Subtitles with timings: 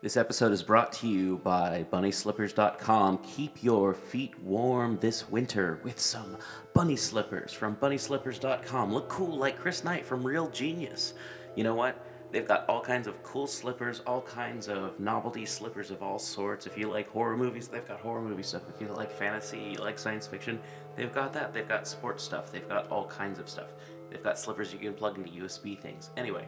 [0.00, 3.18] This episode is brought to you by BunnySlippers.com.
[3.18, 6.36] Keep your feet warm this winter with some
[6.72, 8.94] bunny slippers from BunnySlippers.com.
[8.94, 11.14] Look cool like Chris Knight from Real Genius.
[11.56, 12.00] You know what?
[12.30, 16.64] They've got all kinds of cool slippers, all kinds of novelty slippers of all sorts.
[16.64, 18.62] If you like horror movies, they've got horror movie stuff.
[18.72, 20.60] If you like fantasy, you like science fiction,
[20.94, 21.52] they've got that.
[21.52, 22.52] They've got sports stuff.
[22.52, 23.70] They've got all kinds of stuff.
[24.10, 26.10] They've got slippers you can plug into USB things.
[26.16, 26.46] Anyway,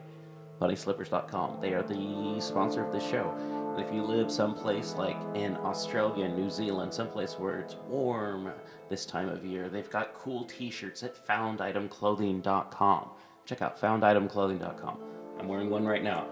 [0.60, 1.58] BunnySlippers.com.
[1.60, 3.34] They are the sponsor of this show.
[3.76, 8.52] And if you live someplace like in Australia, New Zealand, someplace where it's warm
[8.88, 13.10] this time of year, they've got cool t-shirts at FoundItemClothing.com.
[13.46, 14.98] Check out FoundItemClothing.com.
[15.38, 16.26] I'm wearing one right now.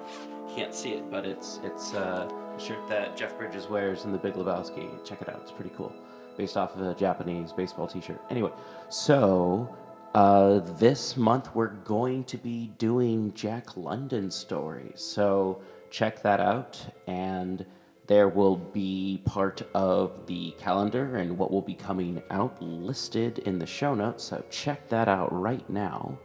[0.55, 4.19] Can't see it, but it's it's uh, a shirt that Jeff Bridges wears in The
[4.19, 5.03] Big Lebowski.
[5.05, 5.93] Check it out; it's pretty cool.
[6.37, 8.21] Based off of a Japanese baseball T-shirt.
[8.31, 8.51] Anyway,
[8.91, 9.75] so
[10.15, 15.01] uh, this month we're going to be doing Jack London stories.
[15.01, 17.65] So check that out, and
[18.07, 23.59] there will be part of the calendar and what will be coming out listed in
[23.59, 24.25] the show notes.
[24.25, 26.19] So check that out right now.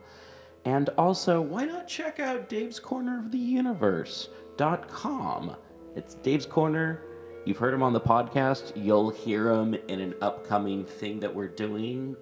[0.66, 5.58] And also, why not check out Dave's Corner of the Universe.com?
[5.96, 7.02] It's Dave's Corner.
[7.46, 8.72] You've heard him on the podcast.
[8.76, 12.16] You'll hear him in an upcoming thing that we're doing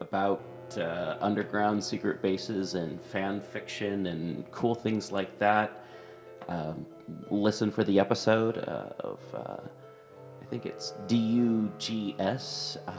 [0.00, 0.42] about
[0.78, 5.84] uh, underground secret bases and fan fiction and cool things like that.
[6.48, 6.86] Um,
[7.30, 9.56] listen for the episode uh, of, uh,
[10.42, 12.78] I think it's DUGS.
[12.86, 12.92] Uh,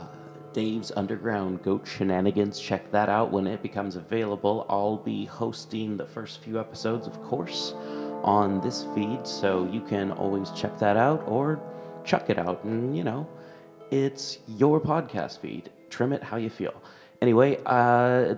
[0.52, 2.60] Dave's Underground Goat Shenanigans.
[2.60, 4.66] Check that out when it becomes available.
[4.68, 7.72] I'll be hosting the first few episodes, of course,
[8.22, 11.58] on this feed, so you can always check that out or
[12.04, 12.64] chuck it out.
[12.64, 13.26] And, you know,
[13.90, 15.70] it's your podcast feed.
[15.88, 16.74] Trim it how you feel.
[17.22, 18.34] Anyway, uh,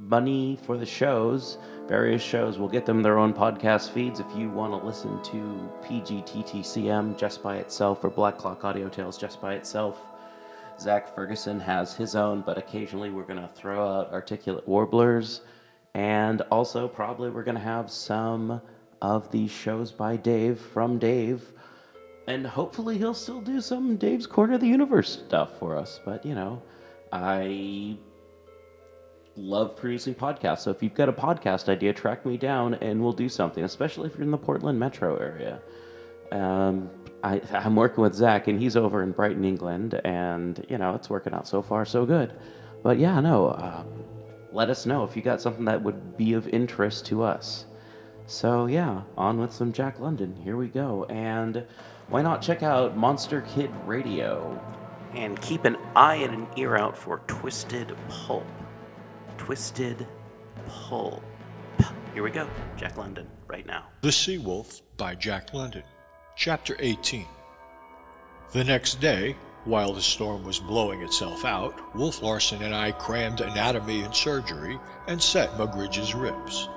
[0.00, 4.18] money for the shows, various shows, we'll get them their own podcast feeds.
[4.18, 9.16] If you want to listen to PGTTCM just by itself or Black Clock Audio Tales
[9.16, 10.00] just by itself,
[10.80, 15.42] Zach Ferguson has his own, but occasionally we're going to throw out articulate warblers.
[15.94, 18.60] And also, probably we're going to have some
[19.02, 21.52] of these shows by Dave from Dave.
[22.26, 26.00] And hopefully, he'll still do some Dave's Corner of the Universe stuff for us.
[26.04, 26.60] But, you know,
[27.14, 27.96] I
[29.36, 30.60] love producing podcasts.
[30.60, 34.08] So if you've got a podcast idea, track me down and we'll do something, especially
[34.08, 35.60] if you're in the Portland metro area.
[36.32, 36.90] Um,
[37.22, 41.08] I, I'm working with Zach, and he's over in Brighton, England, and you know it's
[41.08, 42.32] working out so far so good.
[42.82, 43.86] But yeah, no, um,
[44.52, 47.66] let us know if you got something that would be of interest to us.
[48.26, 50.34] So yeah, on with some Jack London.
[50.42, 51.64] Here we go, and
[52.08, 54.60] why not check out Monster Kid Radio,
[55.16, 58.46] and keep an eye and an ear out for Twisted Pulp.
[59.38, 60.06] Twisted
[60.68, 61.22] Pulp.
[62.12, 63.86] Here we go, Jack London, right now.
[64.02, 65.82] The Sea Wolf by Jack London.
[66.36, 67.26] Chapter 18
[68.52, 73.40] The next day, while the storm was blowing itself out, Wolf Larsen and I crammed
[73.40, 76.68] anatomy and surgery and set Mugridge's ribs.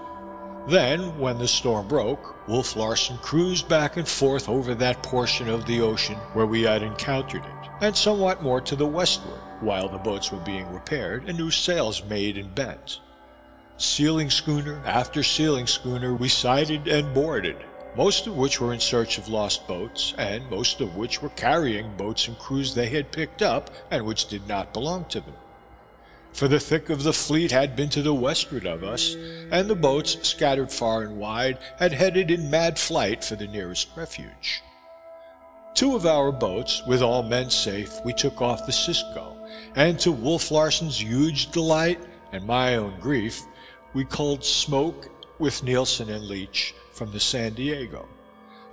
[0.68, 5.66] Then, when the storm broke, Wolf Larsen cruised back and forth over that portion of
[5.66, 9.98] the ocean where we had encountered it, and somewhat more to the westward, while the
[9.98, 13.00] boats were being repaired and new sails made and bent.
[13.78, 17.56] Sealing schooner after sealing schooner we sighted and boarded,
[17.96, 21.96] most of which were in search of lost boats, and most of which were carrying
[21.96, 25.36] boats and crews they had picked up and which did not belong to them.
[26.34, 29.16] For the thick of the fleet had been to the westward of us,
[29.52, 33.90] and the boats, scattered far and wide, had headed in mad flight for the nearest
[33.96, 34.62] refuge.
[35.74, 39.38] Two of our boats, with all men safe, we took off the Cisco,
[39.76, 42.00] and to Wolf Larsen's huge delight
[42.32, 43.44] and my own grief,
[43.94, 48.08] we culled smoke with Nilson and Leach from the San Diego,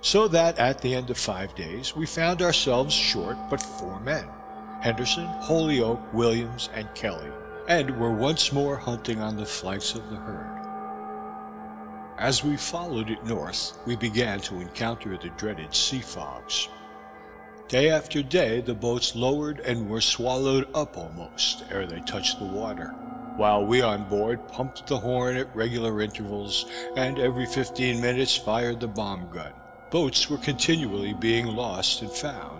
[0.01, 4.27] so that at the end of five days we found ourselves short but four men
[4.81, 7.31] Henderson, Holyoak, Williams, and Kelly,
[7.67, 10.65] and were once more hunting on the flanks of the herd.
[12.17, 16.69] As we followed it north, we began to encounter the dreaded sea fogs.
[17.67, 22.45] Day after day the boats lowered and were swallowed up almost ere they touched the
[22.45, 22.93] water
[23.37, 26.65] while we on board pumped the horn at regular intervals,
[26.95, 29.51] and every fifteen minutes fired the bomb gun.
[29.91, 32.54] Boats were continually being lost and found,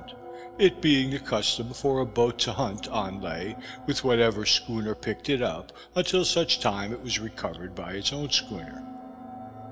[0.57, 3.55] it being the custom for a boat to hunt on lay
[3.85, 8.29] with whatever schooner picked it up, until such time it was recovered by its own
[8.29, 8.81] schooner.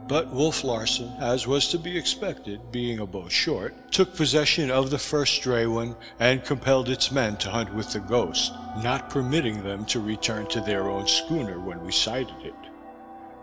[0.06, 4.90] But Wolf Larsen, as was to be expected, being a boat short, took possession of
[4.90, 8.52] the first stray one, and compelled its men to hunt with the Ghost,
[8.84, 12.54] not permitting them to return to their own schooner when we sighted it.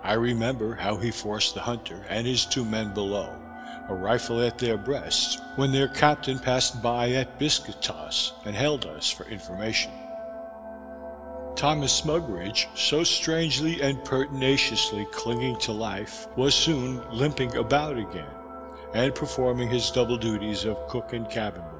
[0.02, 3.39] I remember how he forced the hunter and his two men below,
[3.90, 8.86] a rifle at their breasts, when their captain passed by at biscuit toss and hailed
[8.86, 9.90] us for information.
[11.56, 18.30] Thomas Mugridge, so strangely and pertinaciously clinging to life, was soon limping about again,
[18.94, 21.76] and performing his double duties of cook and cabin boy.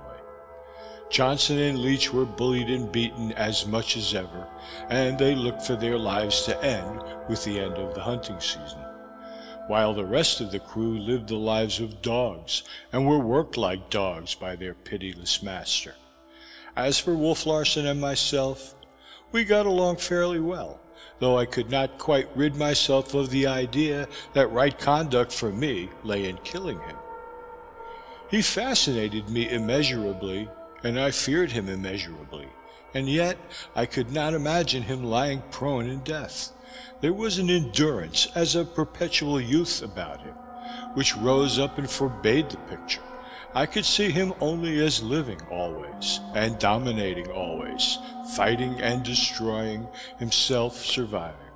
[1.11, 4.47] Johnson and Leach were bullied and beaten as much as ever,
[4.91, 8.80] and they looked for their lives to end with the end of the hunting season,
[9.67, 12.63] while the rest of the crew lived the lives of dogs,
[12.93, 15.95] and were worked like dogs by their pitiless master.
[16.77, 18.75] As for Wolf Larsen and myself,
[19.33, 20.81] we got along fairly well,
[21.19, 25.89] though I could not quite rid myself of the idea that right conduct for me
[26.03, 26.97] lay in killing him.
[28.31, 30.49] He fascinated me immeasurably,
[30.85, 32.49] and I feared him immeasurably,
[32.95, 33.37] and yet
[33.75, 36.53] I could not imagine him lying prone in death.
[37.01, 40.35] There was an endurance as of perpetual youth about him,
[40.95, 43.03] which rose up and forbade the picture.
[43.55, 47.99] I could see him only as living always, and dominating always,
[48.37, 49.89] fighting and destroying,
[50.19, 51.51] himself surviving.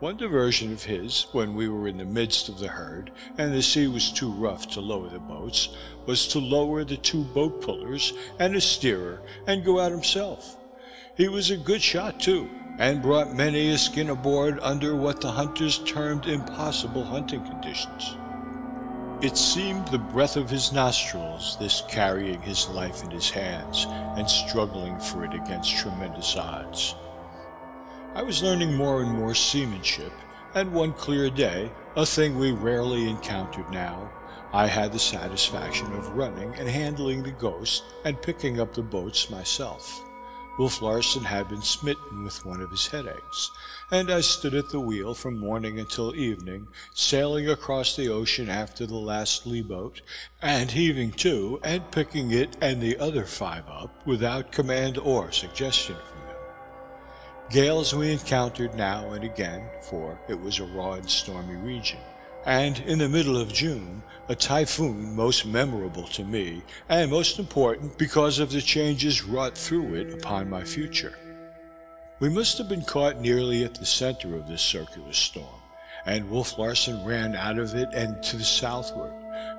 [0.00, 3.62] One diversion of his, when we were in the midst of the herd, and the
[3.62, 5.68] sea was too rough to lower the boats,
[6.06, 10.56] was to lower the two boat pullers and a steerer, and go out himself.
[11.16, 12.48] He was a good shot too,
[12.78, 18.16] and brought many a skin aboard under what the hunters termed impossible hunting conditions.
[19.20, 23.86] It seemed the breath of his nostrils, this carrying his life in his hands
[24.16, 26.94] and struggling for it against tremendous odds.
[28.14, 30.12] I was learning more and more seamanship,
[30.54, 34.10] and one clear day, a thing we rarely encountered now,
[34.52, 39.30] I had the satisfaction of running and handling the Ghost and picking up the boats
[39.30, 40.03] myself.
[40.56, 43.50] Wolf Larsen had been smitten with one of his headaches,
[43.90, 48.86] and I stood at the wheel from morning until evening, sailing across the ocean after
[48.86, 50.00] the last lee boat,
[50.40, 55.96] and heaving to and picking it and the other five up without command or suggestion
[55.96, 56.36] from them.
[57.50, 61.98] Gales we encountered now and again, for it was a raw and stormy region
[62.44, 67.96] and in the middle of June, a typhoon most memorable to me, and most important
[67.98, 71.14] because of the changes wrought through it upon my future.
[72.20, 75.60] We must have been caught nearly at the center of this circular storm,
[76.06, 79.12] and Wolf Larsen ran out of it and to the southward,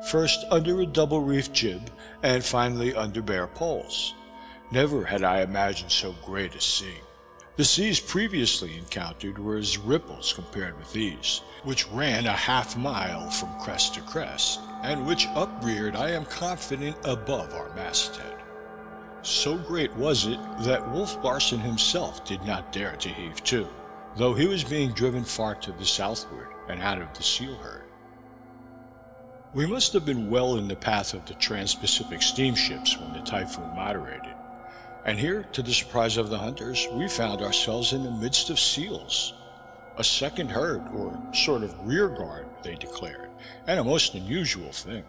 [0.07, 1.91] first under a double reefed jib,
[2.23, 4.13] and finally under bare poles.
[4.71, 6.97] Never had I imagined so great a sea.
[7.57, 13.29] The seas previously encountered were as ripples compared with these, which ran a half mile
[13.29, 18.43] from crest to crest, and which upreared, I am confident, above our masthead.
[19.21, 23.69] So great was it, that Wolf Larsen himself did not dare to heave to,
[24.17, 27.85] though he was being driven far to the southward, and out of the seal herd.
[29.53, 33.73] We must have been well in the path of the trans-Pacific steamships when the typhoon
[33.73, 34.34] moderated.
[35.05, 38.59] And here, to the surprise of the hunters, we found ourselves in the midst of
[38.59, 39.33] seals.
[39.97, 43.29] A second herd, or sort of rear guard, they declared,
[43.67, 45.03] and a most unusual thing.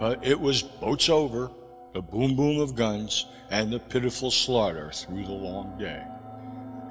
[0.00, 1.50] But it was boats over,
[1.92, 6.02] the boom boom of guns, and the pitiful slaughter through the long day.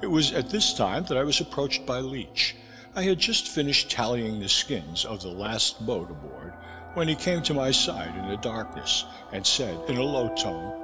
[0.00, 2.56] It was at this time that I was approached by Leach.
[2.96, 6.54] I had just finished tallying the skins of the last boat aboard,
[6.94, 10.83] when he came to my side in the darkness, and said in a low tone,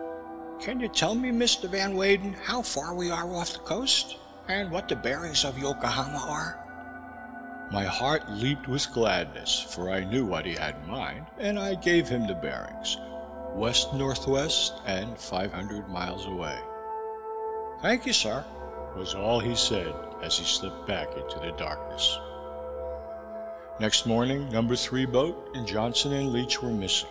[0.60, 1.68] can you tell me, Mr.
[1.68, 4.16] Van Weyden, how far we are off the coast?
[4.48, 7.68] And what the bearings of Yokohama are?
[7.72, 11.76] My heart leaped with gladness, for I knew what he had in mind, and I
[11.76, 12.98] gave him the bearings
[13.54, 16.56] west northwest and 500 miles away.
[17.82, 18.44] Thank you, sir,
[18.96, 22.18] was all he said as he slipped back into the darkness.
[23.80, 27.08] Next morning, number three boat and Johnson and Leach were missing.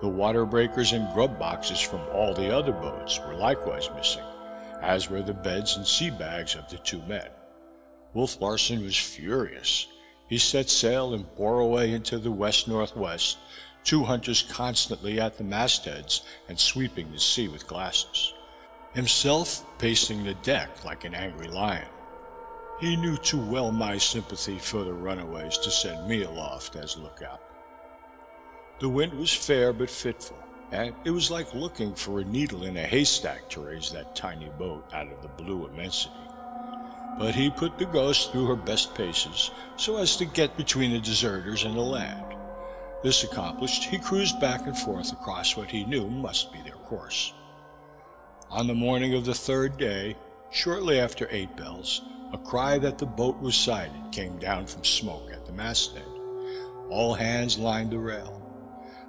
[0.00, 4.24] The water breakers and grub boxes from all the other boats were likewise missing,
[4.80, 7.28] as were the beds and sea bags of the two men.
[8.14, 9.86] Wolf Larsen was furious.
[10.26, 13.36] He set sail and bore away into the west northwest,
[13.84, 18.32] two hunters constantly at the mastheads and sweeping the sea with glasses.
[18.94, 21.88] Himself pacing the deck like an angry lion.
[22.80, 27.42] He knew too well my sympathy for the runaways to send me aloft as lookout.
[28.80, 30.38] The wind was fair but fitful,
[30.72, 34.48] and it was like looking for a needle in a haystack to raise that tiny
[34.58, 36.14] boat out of the blue immensity.
[37.18, 40.98] But he put the Ghost through her best paces, so as to get between the
[40.98, 42.24] deserters and the land.
[43.02, 47.34] This accomplished, he cruised back and forth across what he knew must be their course.
[48.48, 50.16] On the morning of the third day,
[50.50, 52.00] shortly after eight bells,
[52.32, 56.02] a cry that the boat was sighted came down from smoke at the masthead.
[56.88, 58.39] All hands lined the rail.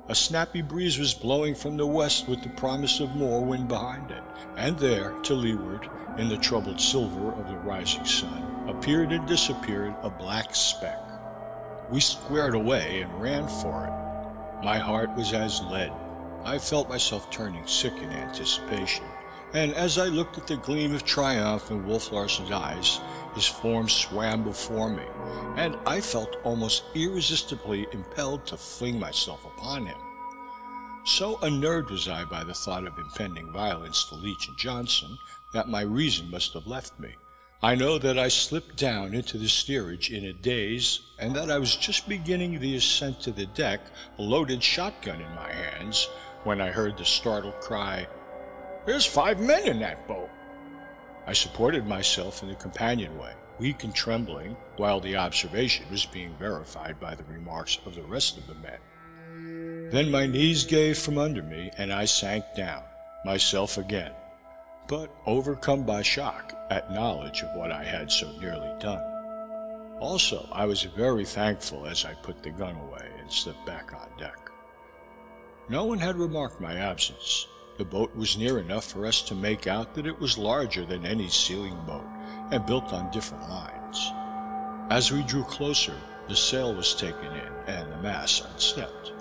[0.09, 4.09] A snappy breeze was blowing from the west with the promise of more wind behind
[4.11, 4.23] it,
[4.57, 9.93] and there, to leeward, in the troubled silver of the rising sun, appeared and disappeared
[10.01, 10.99] a black speck.
[11.89, 14.63] We squared away and ran for it.
[14.65, 15.93] My heart was as lead.
[16.43, 19.05] I felt myself turning sick in anticipation,
[19.53, 23.01] and as I looked at the gleam of triumph in Wolf Larsen's eyes,
[23.35, 25.03] his form swam before me,
[25.57, 29.97] and I felt almost irresistibly impelled to fling myself upon him.
[31.05, 35.17] So unnerved was I by the thought of impending violence to Leach and Johnson,
[35.53, 37.09] that my reason must have left me.
[37.63, 41.57] I know that I slipped down into the steerage in a daze, and that I
[41.57, 43.81] was just beginning the ascent to the deck,
[44.17, 46.07] a loaded shotgun in my hands,
[46.43, 48.07] when I heard the startled cry,
[48.83, 50.29] There's five men in that boat!
[51.27, 56.99] I supported myself in the companionway, weak and trembling, while the observation was being verified
[56.99, 58.79] by the remarks of the rest of the men.
[59.91, 62.83] Then my knees gave from under me, and I sank down,
[63.23, 64.13] myself again,
[64.87, 69.03] but overcome by shock at knowledge of what I had so nearly done.
[69.99, 74.17] Also, I was very thankful as I put the gun away and slipped back on
[74.17, 74.39] deck.
[75.69, 77.45] No one had remarked my absence,
[77.81, 81.03] the boat was near enough for us to make out that it was larger than
[81.03, 82.05] any sealing boat
[82.51, 84.11] and built on different lines.
[84.91, 85.95] As we drew closer,
[86.29, 89.13] the sail was taken in and the mast unstepped.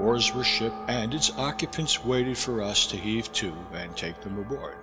[0.00, 4.40] Oars were shipped and its occupants waited for us to heave to and take them
[4.40, 4.78] aboard.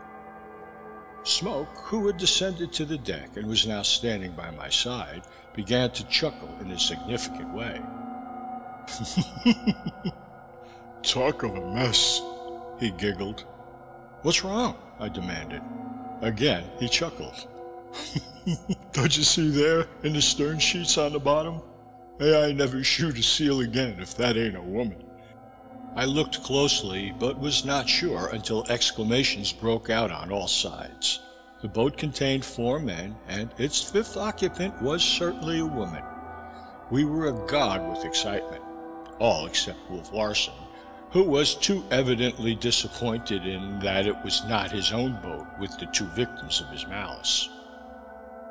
[1.24, 5.92] Smoke, who had descended to the deck and was now standing by my side, began
[5.92, 7.82] to chuckle in a significant way.
[11.04, 12.22] Talk of a mess,
[12.80, 13.46] he giggled.
[14.22, 14.76] What's wrong?
[15.00, 15.62] I demanded.
[16.22, 17.48] Again, he chuckled.
[18.94, 21.62] Don't you see there, in the stern sheets on the bottom?
[22.20, 25.04] May I never shoot a seal again if that ain't a woman.
[25.96, 31.22] I looked closely, but was not sure until exclamations broke out on all sides.
[31.62, 36.04] The boat contained four men, and its fifth occupant was certainly a woman.
[36.92, 38.62] We were agog with excitement,
[39.20, 40.54] all except Wolf Larsen,
[41.12, 45.86] who was too evidently disappointed in that it was not his own boat with the
[45.88, 47.50] two victims of his malice.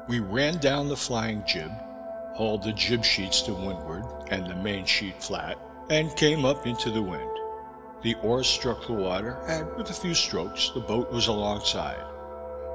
[0.08, 1.70] We ran down the flying jib,
[2.34, 5.58] hauled the jib sheets to windward and the main sheet flat,
[5.90, 7.30] and came up into the wind.
[8.02, 12.04] The oars struck the water, and with a few strokes the boat was alongside.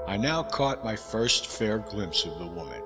[0.07, 2.81] I now caught my first fair glimpse of the woman.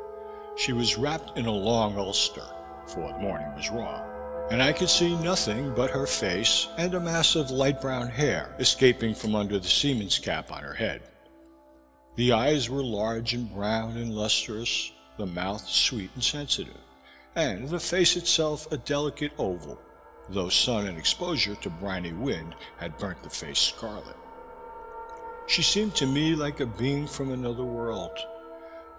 [0.56, 2.46] She was wrapped in a long ulster,
[2.88, 4.15] for the morning was raw
[4.52, 8.56] and I could see nothing but her face and a mass of light brown hair
[8.60, 11.02] escaping from under the seaman's cap on her head.
[12.16, 16.78] The eyes were large and brown and lustrous, the mouth sweet and sensitive,
[17.36, 19.82] and the face itself a delicate oval,
[20.30, 24.16] though sun and exposure to briny wind had burnt the face scarlet.
[25.48, 28.18] She seemed to me like a being from another world.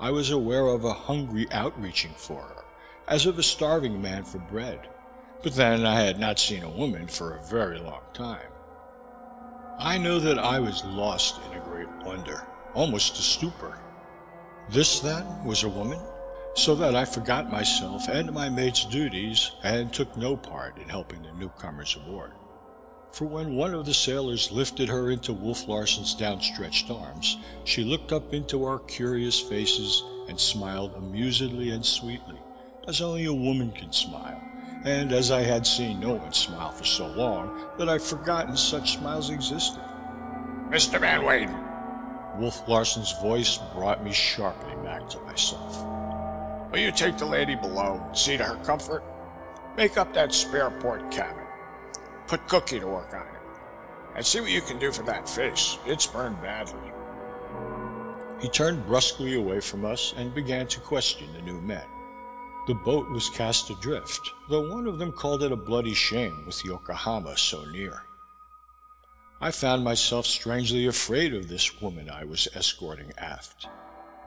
[0.00, 2.64] I was aware of a hungry outreaching for her,
[3.06, 4.88] as of a starving man for bread
[5.42, 8.48] but then I had not seen a woman for a very long time.
[9.78, 12.42] I know that I was lost in a great wonder,
[12.74, 13.78] almost a stupor.
[14.70, 16.00] This, then, was a woman?
[16.54, 21.22] So that I forgot myself and my mate's duties, and took no part in helping
[21.22, 22.32] the newcomers aboard.
[23.12, 28.12] For when one of the sailors lifted her into Wolf Larsen's downstretched arms, she looked
[28.12, 32.40] up into our curious faces and smiled amusedly and sweetly,
[32.88, 34.42] as only a woman can smile
[34.84, 38.98] and as I had seen no one smile for so long that I'd forgotten such
[38.98, 39.82] smiles existed.
[40.70, 41.00] Mr.
[41.00, 41.56] Van Weyden!
[42.38, 45.84] Wolf Larsen's voice brought me sharply back to myself.
[46.70, 49.02] Will you take the lady below and see to her comfort?
[49.76, 51.44] Make up that spare port cabin.
[52.26, 53.40] Put Cookie to work on it.
[54.16, 55.78] And see what you can do for that face.
[55.86, 56.92] It's burned badly.
[58.40, 61.84] He turned brusquely away from us and began to question the new men.
[62.66, 66.64] The boat was cast adrift, though one of them called it a bloody shame with
[66.64, 68.02] Yokohama so near.
[69.40, 73.68] I found myself strangely afraid of this woman I was escorting aft.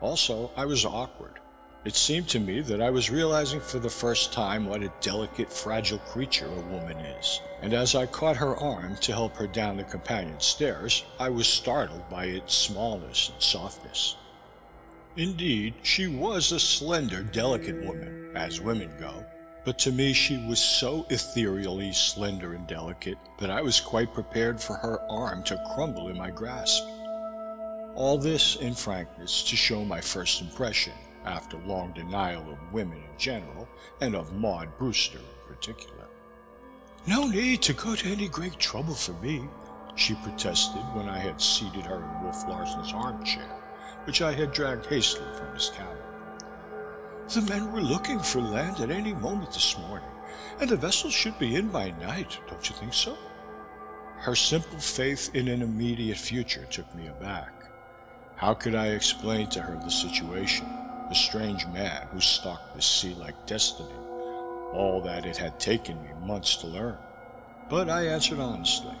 [0.00, 1.38] Also, I was awkward.
[1.84, 5.52] It seemed to me that I was realizing for the first time what a delicate,
[5.52, 9.76] fragile creature a woman is, and as I caught her arm to help her down
[9.76, 14.16] the companion stairs, I was startled by its smallness and softness.
[15.16, 19.24] Indeed, she was a slender, delicate woman, as women go,
[19.64, 24.60] but to me she was so ethereally slender and delicate that I was quite prepared
[24.60, 26.84] for her arm to crumble in my grasp.
[27.94, 30.92] All this, in frankness, to show my first impression,
[31.24, 33.68] after long denial of women in general,
[34.00, 36.06] and of Maud Brewster in particular.
[37.06, 39.42] No need to go to any great trouble for me,
[39.96, 43.50] she protested when I had seated her in Wolf Larsen's armchair,
[44.04, 45.99] which I had dragged hastily from his cabin.
[47.32, 50.08] The men were looking for land at any moment this morning,
[50.60, 53.16] and the vessel should be in by night, don't you think so?
[54.16, 57.52] Her simple faith in an immediate future took me aback.
[58.34, 60.66] How could I explain to her the situation,
[61.08, 63.94] the strange man who stalked the sea like destiny,
[64.72, 66.98] all that it had taken me months to learn?
[67.68, 68.96] But I answered honestly.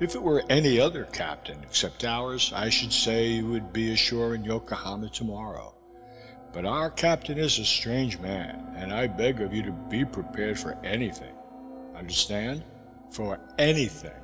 [0.00, 4.34] If it were any other captain except ours, I should say he would be ashore
[4.34, 5.75] in Yokohama tomorrow.
[6.56, 10.58] But our captain is a strange man, and I beg of you to be prepared
[10.58, 11.34] for anything.
[11.94, 12.64] Understand?
[13.10, 14.18] For anything.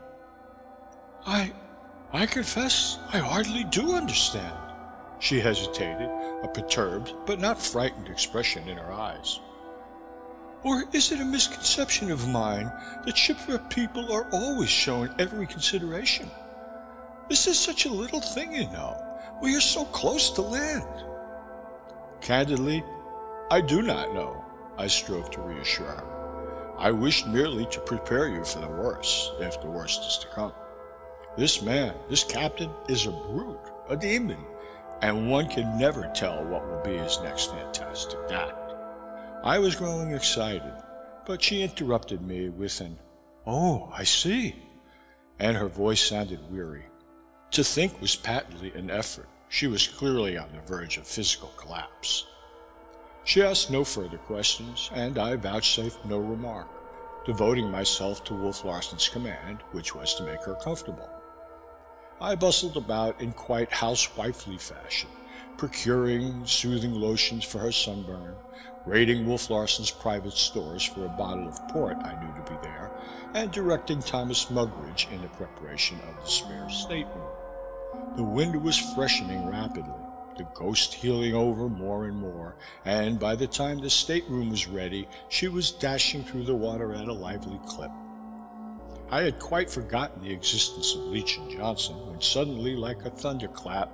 [1.26, 1.52] I.
[2.10, 4.56] I confess I hardly do understand.
[5.18, 6.08] She hesitated,
[6.42, 9.38] a perturbed but not frightened expression in her eyes.
[10.62, 12.72] Or is it a misconception of mine
[13.04, 16.30] that shipwrecked people are always shown every consideration?
[17.28, 18.96] This is such a little thing, you know.
[19.42, 21.11] We are so close to land.
[22.22, 22.84] Candidly,
[23.50, 24.44] I do not know,
[24.78, 26.74] I strove to reassure her.
[26.78, 30.52] I wished merely to prepare you for the worst, if the worst is to come.
[31.36, 34.38] This man, this captain, is a brute, a demon,
[35.00, 38.72] and one can never tell what will be his next fantastic act.
[39.42, 40.74] I was growing excited,
[41.26, 42.98] but she interrupted me with an,
[43.48, 44.54] Oh, I see,
[45.40, 46.84] and her voice sounded weary.
[47.50, 49.28] To think was patently an effort.
[49.54, 52.24] She was clearly on the verge of physical collapse.
[53.22, 56.68] She asked no further questions, and I vouchsafed no remark,
[57.26, 61.10] devoting myself to Wolf Larsen's command, which was to make her comfortable.
[62.18, 65.10] I bustled about in quite housewifely fashion,
[65.58, 68.34] procuring soothing lotions for her sunburn,
[68.86, 72.90] raiding Wolf Larsen's private stores for a bottle of port I knew to be there,
[73.34, 77.41] and directing Thomas Mugridge in the preparation of the spare stateroom.
[78.16, 79.94] The wind was freshening rapidly,
[80.36, 85.08] the ghost heeling over more and more, and by the time the stateroom was ready,
[85.28, 87.90] she was dashing through the water at a lively clip.
[89.10, 93.90] I had quite forgotten the existence of Leach and Johnson when suddenly, like a thunderclap,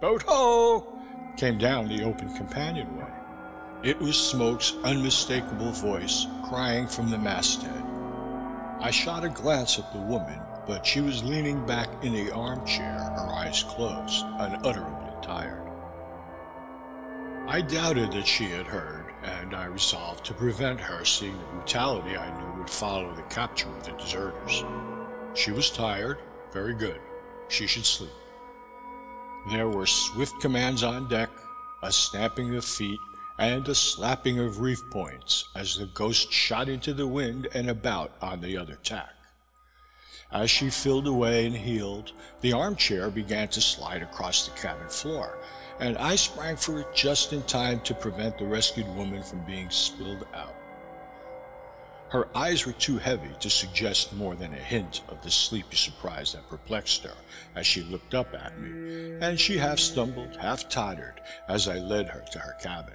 [0.00, 0.98] boat ho!
[1.36, 3.10] came down the open companionway.
[3.82, 7.84] It was Smoke's unmistakable voice crying from the masthead.
[8.80, 12.98] I shot a glance at the woman, but she was leaning back in the armchair,
[13.16, 15.66] her eyes closed, unutterably tired.
[17.48, 22.18] I doubted that she had heard, and I resolved to prevent her seeing the brutality
[22.18, 24.62] I knew would follow the capture of the deserters.
[25.34, 26.18] She was tired.
[26.52, 27.00] Very good.
[27.48, 28.10] She should sleep.
[29.50, 31.30] There were swift commands on deck,
[31.82, 33.00] a stamping of feet,
[33.38, 38.12] and a slapping of reef points as the ghost shot into the wind and about
[38.20, 39.17] on the other tack.
[40.30, 42.12] As she filled away and heeled,
[42.42, 45.38] the armchair began to slide across the cabin floor,
[45.80, 49.70] and I sprang for it just in time to prevent the rescued woman from being
[49.70, 50.54] spilled out.
[52.10, 56.32] Her eyes were too heavy to suggest more than a hint of the sleepy surprise
[56.32, 57.16] that perplexed her
[57.54, 62.08] as she looked up at me, and she half stumbled, half tottered as I led
[62.08, 62.94] her to her cabin.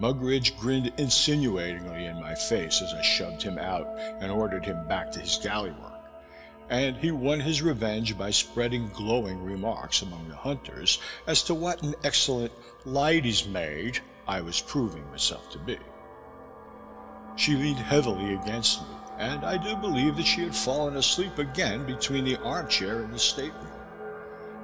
[0.00, 3.88] Mugridge grinned insinuatingly in my face as I shoved him out
[4.20, 5.87] and ordered him back to his galley work,
[6.70, 11.82] and he won his revenge by spreading glowing remarks among the hunters as to what
[11.82, 12.52] an excellent
[12.84, 15.78] lady's maid I was proving myself to be.
[17.36, 21.86] She leaned heavily against me, and I do believe that she had fallen asleep again
[21.86, 23.70] between the armchair and the stateroom.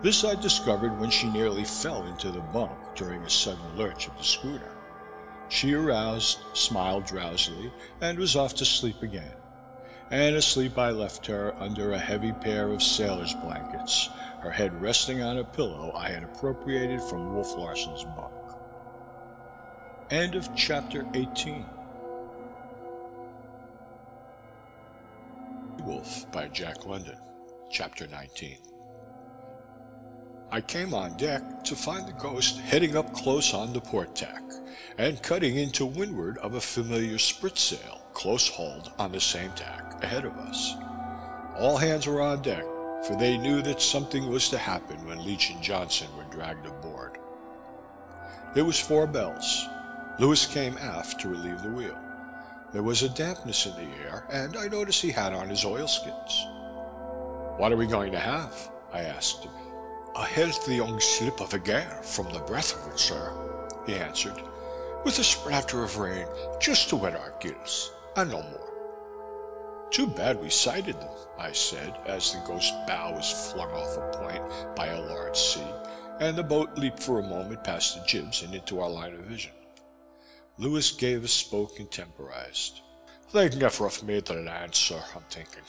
[0.03, 4.19] This I discovered when she nearly fell into the bunk during a sudden lurch of
[4.19, 4.71] the schooner.
[5.49, 9.33] She aroused, smiled drowsily, and was off to sleep again.
[10.11, 15.23] And asleep I left her under a heavy pair of sailor's blankets, her head resting
[15.23, 18.33] on a pillow I had appropriated from Wolf Larsen's bunk.
[20.11, 21.64] End of chapter 18.
[25.83, 27.17] Wolf by Jack London,
[27.71, 28.59] chapter 19.
[30.51, 34.43] I came on deck to find the ghost heading up close on the port tack
[34.99, 40.25] and cutting into windward of a familiar spritsail close hauled on the same tack ahead
[40.25, 40.77] of us.
[41.59, 42.64] All hands were on deck,
[43.07, 47.19] for they knew that something was to happen when Leach and Johnson were dragged aboard.
[48.55, 49.67] It was four bells.
[50.21, 51.99] Louis came aft to relieve the wheel.
[52.73, 56.47] There was a dampness in the air, and I noticed he had on his oilskins.
[57.57, 58.71] What are we going to have?
[58.93, 59.53] I asked him.
[60.17, 63.33] A healthy young slip of a gale from the breath of it, sir,
[63.87, 64.40] he answered,
[65.05, 66.27] with a splatter of rain
[66.61, 67.93] just to wet our gills.
[68.17, 68.63] and no more.
[69.90, 74.18] Too bad we sighted them, I said, as the ghost bow was flung off a
[74.18, 75.66] point by a large sea,
[76.20, 79.20] and the boat leaped for a moment past the jibs and into our line of
[79.20, 79.53] vision.
[80.59, 82.81] Louis gave a spoke and temporized.
[83.33, 85.62] They'd never have made the land, sir, I'm thinking.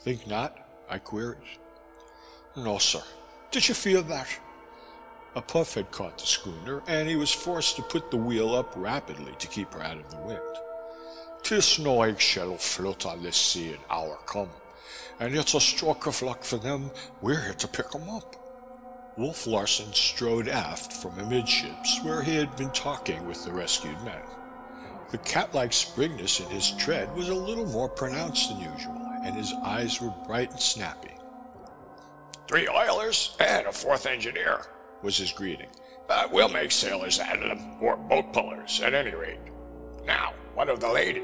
[0.00, 0.58] Think not?
[0.88, 1.38] I queried.
[2.56, 3.02] No, sir.
[3.50, 4.28] Did you feel that?
[5.36, 8.72] A puff had caught the schooner, and he was forced to put the wheel up
[8.76, 10.40] rapidly to keep her out of the wind.
[11.42, 14.50] Tis no eggshell float on this sea an hour come,
[15.18, 18.36] and it's a stroke of luck for them we're here to pick 'em up.
[19.16, 24.22] Wolf Larsen strode aft from amidships, where he had been talking with the rescued men.
[25.10, 29.52] The cat-like springness in his tread was a little more pronounced than usual, and his
[29.64, 31.16] eyes were bright and snappy.
[32.46, 34.66] Three oilers and a fourth engineer,
[35.02, 35.70] was his greeting.
[36.06, 39.38] But we'll make sailors out of them, or boat pullers, at any rate.
[40.04, 41.22] Now, what of the lady?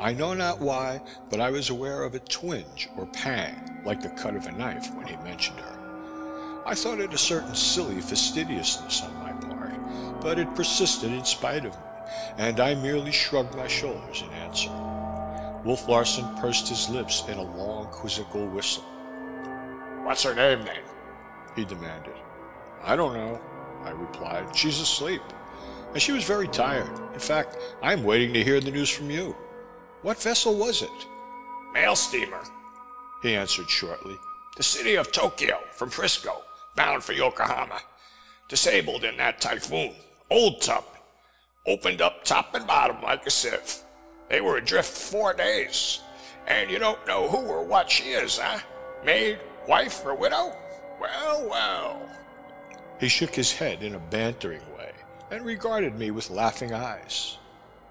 [0.00, 4.08] I know not why, but I was aware of a twinge or pang, like the
[4.08, 6.62] cut of a knife, when he mentioned her.
[6.64, 11.66] I thought it a certain silly fastidiousness on my part, but it persisted in spite
[11.66, 11.84] of me,
[12.38, 14.70] and I merely shrugged my shoulders in answer.
[15.66, 18.84] Wolf Larsen pursed his lips in a long, quizzical whistle.
[20.02, 20.80] What's her name, then?
[21.54, 22.14] he demanded.
[22.82, 23.38] I don't know,
[23.84, 24.56] I replied.
[24.56, 25.20] She's asleep.
[25.92, 26.88] And she was very tired.
[27.12, 29.36] In fact, I'm waiting to hear the news from you.
[30.02, 31.06] What vessel was it?
[31.74, 32.42] Mail steamer,
[33.22, 34.16] he answered shortly.
[34.56, 36.42] The city of Tokyo, from Frisco,
[36.74, 37.80] bound for Yokohama.
[38.48, 39.94] Disabled in that typhoon.
[40.30, 40.84] Old tub.
[41.66, 43.82] Opened up top and bottom like a sieve.
[44.28, 46.00] They were adrift four days.
[46.46, 48.60] And you don't know who or what she is, huh?
[49.04, 50.56] Maid, wife, or widow?
[51.00, 52.08] Well, well.
[52.98, 54.92] He shook his head in a bantering way
[55.30, 57.38] and regarded me with laughing eyes.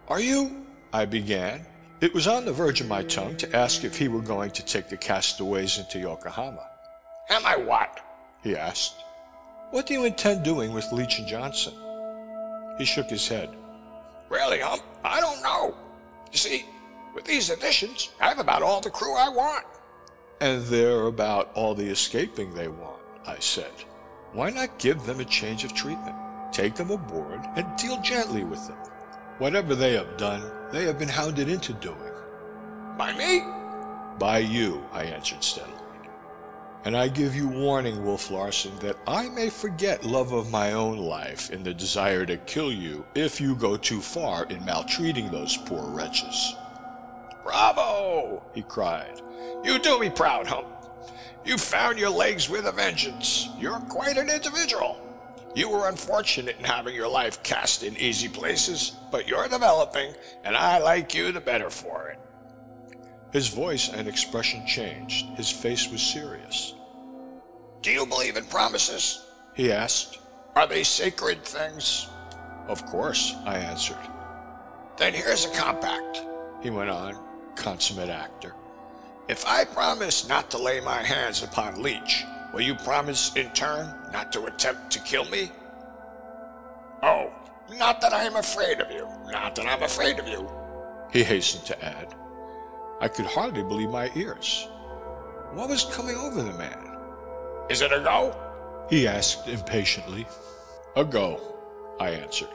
[0.07, 0.65] Are you?
[0.91, 1.65] I began.
[2.01, 4.63] It was on the verge of my tongue to ask if he were going to
[4.63, 6.65] take the castaways into Yokohama.
[7.29, 7.99] Am I what?
[8.41, 9.03] He asked.
[9.71, 11.73] What do you intend doing with Leach and Johnson?
[12.77, 13.49] He shook his head.
[14.29, 14.81] Really, Hump?
[15.03, 15.75] I don't know.
[16.31, 16.65] You see,
[17.13, 19.65] with these additions, I have about all the crew I want.
[20.39, 23.73] And they're about all the escaping they want, I said.
[24.31, 26.15] Why not give them a change of treatment?
[26.53, 28.77] Take them aboard and deal gently with them.
[29.39, 31.97] Whatever they have done, they have been hounded into doing.
[32.97, 33.43] By me?
[34.19, 35.73] By you, I answered steadily.
[36.85, 40.97] And I give you warning, Wolf Larsen, that I may forget love of my own
[40.97, 45.57] life in the desire to kill you if you go too far in maltreating those
[45.57, 46.55] poor wretches.
[47.43, 48.43] Bravo!
[48.53, 49.21] he cried.
[49.63, 50.67] You do me proud, Hump.
[51.43, 53.49] You found your legs with a vengeance.
[53.57, 55.08] You're quite an individual.
[55.55, 60.55] You were unfortunate in having your life cast in easy places, but you're developing, and
[60.55, 62.19] I like you the better for it.
[63.31, 65.25] His voice and expression changed.
[65.35, 66.73] His face was serious.
[67.81, 69.25] Do you believe in promises?
[69.55, 70.19] He asked.
[70.55, 72.07] Are they sacred things?
[72.67, 73.97] Of course, I answered.
[74.97, 76.23] Then here's a compact,
[76.61, 77.17] he went on,
[77.55, 78.53] consummate actor.
[79.27, 83.93] If I promise not to lay my hands upon Leach, will you promise in turn
[84.11, 85.51] not to attempt to kill me?
[87.03, 87.31] Oh,
[87.77, 89.07] not that I am afraid of you.
[89.31, 90.49] Not that I'm afraid of you.
[91.11, 92.15] He hastened to add.
[92.99, 94.67] I could hardly believe my ears.
[95.53, 96.97] What was coming over the man?
[97.69, 98.35] Is it a go?
[98.89, 100.27] He asked impatiently.
[100.95, 101.39] A go,
[101.99, 102.49] I answered.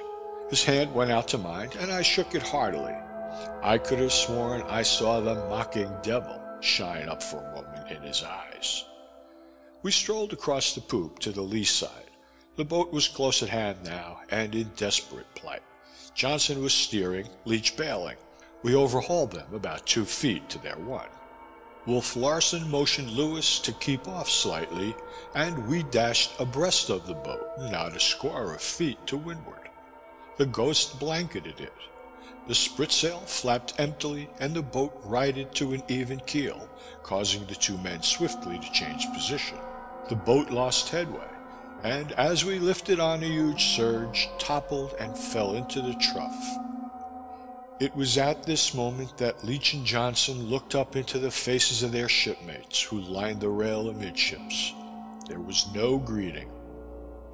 [0.51, 2.95] His hand went out to mine, and I shook it heartily.
[3.63, 8.03] I could have sworn I saw the mocking devil shine up for a moment in
[8.03, 8.85] his eyes.
[9.85, 12.11] We strolled across the poop to the lee side.
[12.57, 15.63] The boat was close at hand now, and in desperate plight.
[16.15, 18.17] Johnson was steering, Leach bailing.
[18.63, 21.11] We overhauled them about two feet to their one.
[21.85, 24.97] Wolf Larsen motioned Louis to keep off slightly,
[25.35, 29.69] and we dashed abreast of the boat, not a score of feet to windward.
[30.39, 31.75] The ghost blanketed it.
[32.49, 36.71] The spritsail flapped emptily, and the boat righted to an even keel,
[37.03, 39.59] causing the two men swiftly to change position.
[40.07, 41.29] The boat lost headway,
[41.83, 46.59] and as we lifted on a huge surge, toppled and fell into the trough.
[47.81, 51.93] It was at this moment that Leach and Johnson looked up into the faces of
[51.93, 54.75] their shipmates who lined the rail amidships.
[55.27, 56.51] There was no greeting.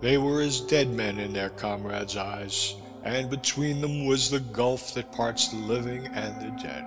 [0.01, 4.95] They were as dead men in their comrades' eyes, and between them was the gulf
[4.95, 6.85] that parts the living and the dead.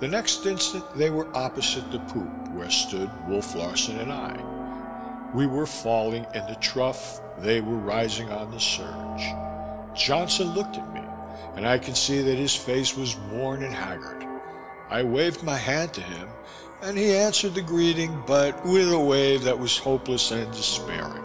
[0.00, 4.53] The next instant they were opposite the poop where stood Wolf Larsen and I.
[5.34, 9.24] We were falling in the trough, they were rising on the surge.
[9.92, 11.02] Johnson looked at me,
[11.56, 14.24] and I could see that his face was worn and haggard.
[14.90, 16.28] I waved my hand to him,
[16.82, 21.24] and he answered the greeting, but with a wave that was hopeless and despairing.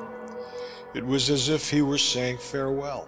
[0.95, 3.08] It was as if he were saying farewell.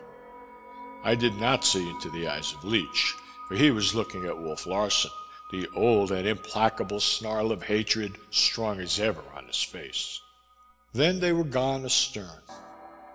[1.04, 3.16] I did not see into the eyes of Leach,
[3.48, 5.10] for he was looking at Wolf Larsen,
[5.52, 10.22] the old and implacable snarl of hatred strong as ever on his face.
[10.94, 12.42] Then they were gone astern.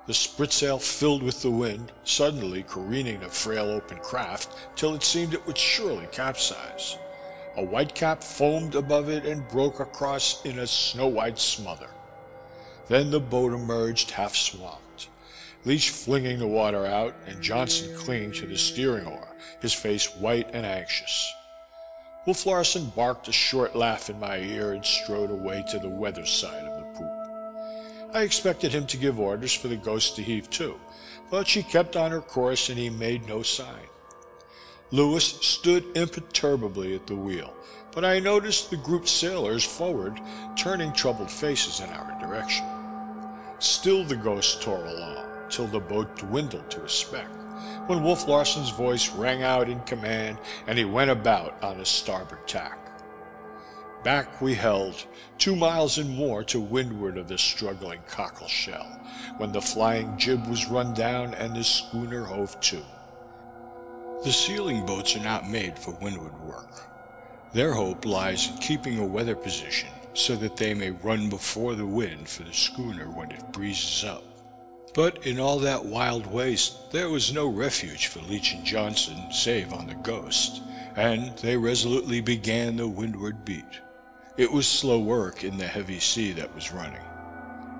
[0.06, 5.34] The spritsail filled with the wind, suddenly careening the frail open craft till it seemed
[5.34, 6.96] it would surely capsize.
[7.56, 11.90] A whitecap foamed above it and broke across in a snow-white smother.
[12.88, 15.08] Then the boat emerged half swamped,
[15.66, 19.28] Leach flinging the water out and Johnson clinging to the steering oar,
[19.60, 21.34] his face white and anxious.
[22.24, 26.24] Wolf Larsen barked a short laugh in my ear and strode away to the weather
[26.24, 26.75] side of.
[28.16, 30.80] I expected him to give orders for the ghost to heave to,
[31.30, 33.88] but she kept on her course and he made no sign.
[34.90, 37.52] Louis stood imperturbably at the wheel,
[37.92, 40.18] but I noticed the grouped sailors forward
[40.56, 42.64] turning troubled faces in our direction.
[43.58, 47.28] Still the ghost tore along, till the boat dwindled to a speck,
[47.86, 52.48] when Wolf Larsen's voice rang out in command and he went about on his starboard
[52.48, 52.85] tack.
[54.04, 55.04] Back we held,
[55.38, 58.86] two miles and more to windward of the struggling cockle shell,
[59.38, 62.82] when the flying jib was run down and the schooner hove to.
[64.24, 66.88] The sealing boats are not made for windward work.
[67.52, 71.86] Their hope lies in keeping a weather position so that they may run before the
[71.86, 74.24] wind for the schooner when it breezes up.
[74.94, 79.72] But in all that wild waste there was no refuge for Leach and Johnson save
[79.72, 80.62] on the Ghost,
[80.96, 83.80] and they resolutely began the windward beat.
[84.36, 87.00] It was slow work in the heavy sea that was running.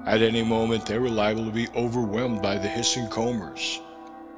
[0.07, 3.79] At any moment they were liable to be overwhelmed by the hissing combers.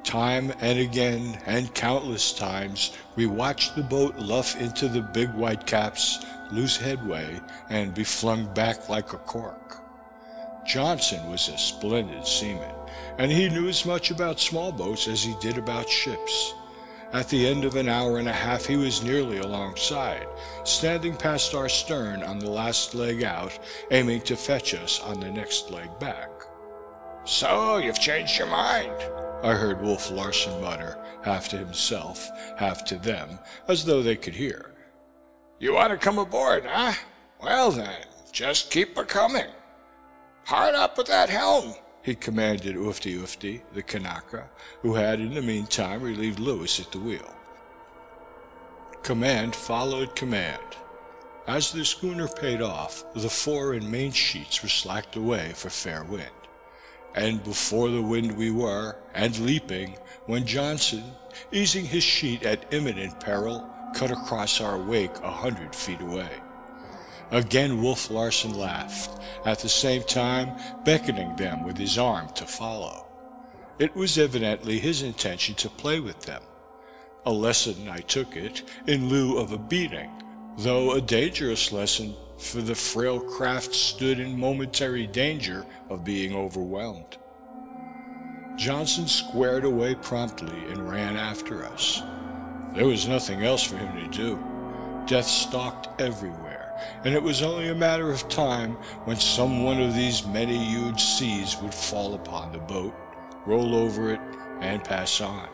[0.03, 5.65] Time and again, and countless times, we watched the boat luff into the big white
[5.65, 9.77] caps, lose headway, and be flung back like a cork.
[10.67, 12.75] Johnson was a splendid seaman,
[13.17, 16.53] and he knew as much about small boats as he did about ships.
[17.11, 20.27] At the end of an hour and a half he was nearly alongside,
[20.63, 23.57] standing past our stern on the last leg out,
[23.89, 26.29] aiming to fetch us on the next leg back.
[27.25, 28.93] So, you've changed your mind?
[29.41, 34.35] I heard Wolf Larsen mutter, half to himself, half to them, as though they could
[34.35, 34.73] hear.
[35.59, 36.93] You want to come aboard, huh?
[37.41, 39.49] Well then, just keep a coming.
[40.45, 44.49] Hard up with that helm, he commanded Oofty Oofty, the Kanaka,
[44.81, 47.35] who had in the meantime relieved Louis at the wheel.
[49.03, 50.61] Command followed command.
[51.47, 56.03] As the schooner paid off, the fore and main sheets were slacked away for fair
[56.03, 56.29] wind
[57.15, 61.03] and before the wind we were, and leaping, when Johnson,
[61.51, 66.29] easing his sheet at imminent peril, cut across our wake a hundred feet away.
[67.31, 73.05] Again Wolf Larsen laughed, at the same time beckoning them with his arm to follow.
[73.77, 76.41] It was evidently his intention to play with them.
[77.25, 80.09] A lesson, I took it, in lieu of a beating,
[80.57, 87.17] though a dangerous lesson for the frail craft stood in momentary danger of being overwhelmed.
[88.55, 92.01] Johnson squared away promptly and ran after us.
[92.73, 94.39] There was nothing else for him to do.
[95.07, 96.48] Death stalked everywhere,
[97.03, 98.73] and it was only a matter of time
[99.05, 102.93] when some one of these many huge seas would fall upon the boat,
[103.45, 104.19] roll over it,
[104.61, 105.47] and pass on.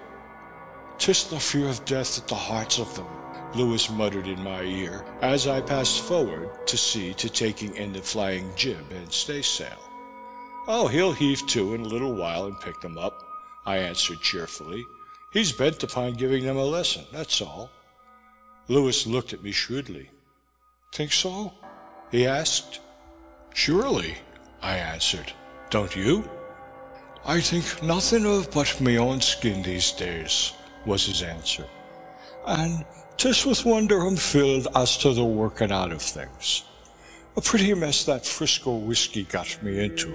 [0.98, 3.08] Tis the fear of death at the hearts of them,
[3.54, 8.02] Louis muttered in my ear, as I passed forward to see to taking in the
[8.02, 9.80] flying jib and staysail.
[10.68, 13.22] Oh, he'll heave to in a little while and pick them up,
[13.66, 14.86] I answered cheerfully.
[15.32, 17.70] He's bent upon giving them a lesson, that's all.
[18.68, 20.10] Louis looked at me shrewdly.
[20.96, 21.52] Think so?
[22.10, 22.80] he asked.
[23.54, 24.16] Surely,
[24.62, 25.34] I answered.
[25.70, 26.30] Don't you?
[27.26, 30.54] I think nothing of but my own skin these days,
[30.86, 31.66] was his answer.
[32.48, 32.86] And
[33.18, 36.64] 'Tis with wonder I'm filled as to the working out of things.
[37.36, 40.14] A pretty mess that Frisco whiskey got me into,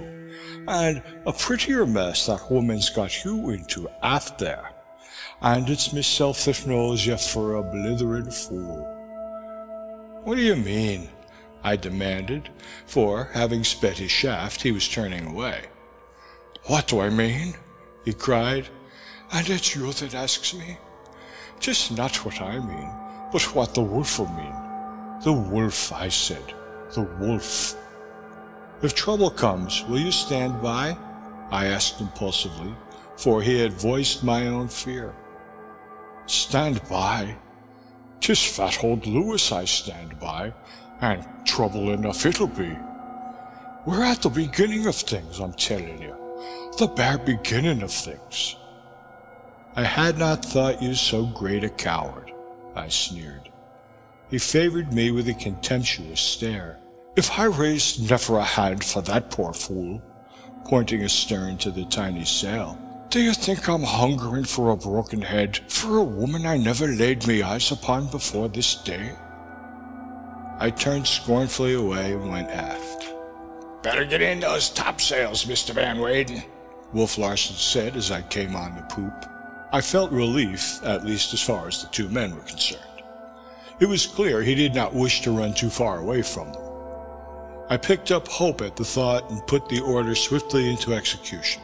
[0.67, 4.71] and a prettier mess that woman's got you into after.
[5.43, 9.00] And it's myself that knows you for a blithering fool.
[10.25, 11.09] What do you mean?
[11.65, 12.51] I demanded,
[12.87, 15.65] for, having sped his shaft, he was turning away.
[16.65, 17.55] What do I mean?
[18.05, 18.69] he cried.
[19.33, 20.77] And it's you that asks me?
[21.59, 22.91] 'Tis not what I mean,
[23.33, 24.55] but what the wolf will mean.
[25.23, 26.55] The wolf, I said.
[26.95, 27.77] The wolf.
[28.83, 30.97] If trouble comes, will you stand by?
[31.51, 32.75] I asked impulsively,
[33.17, 35.15] for he had voiced my own fear.
[36.27, 37.37] Stand by?
[38.21, 40.53] 'Tis fat old Louis I stand by,
[41.01, 42.77] and trouble enough it'll be.
[43.87, 46.15] We're at the beginning of things, I'm telling you.
[46.79, 48.57] The bare beginning of things.
[49.75, 52.33] I had not thought you so great a coward,
[52.75, 53.51] I sneered.
[54.31, 56.79] He favored me with a contemptuous stare.
[57.17, 60.03] If I raised never a hand for that poor fool,
[60.65, 62.79] pointing astern to the tiny sail,
[63.11, 67.27] do you think I'm hungering for a broken head for a woman I never laid
[67.27, 69.17] me eyes upon before this day?
[70.61, 73.13] I turned scornfully away and went aft.
[73.83, 75.75] Better get in those topsails, Mr.
[75.75, 76.45] Van Weyden,
[76.93, 79.27] Wolf Larsen said as I came on the poop.
[79.73, 82.85] I felt relief, at least as far as the two men were concerned.
[83.81, 86.63] It was clear he did not wish to run too far away from them.
[87.71, 91.63] I picked up hope at the thought and put the order swiftly into execution.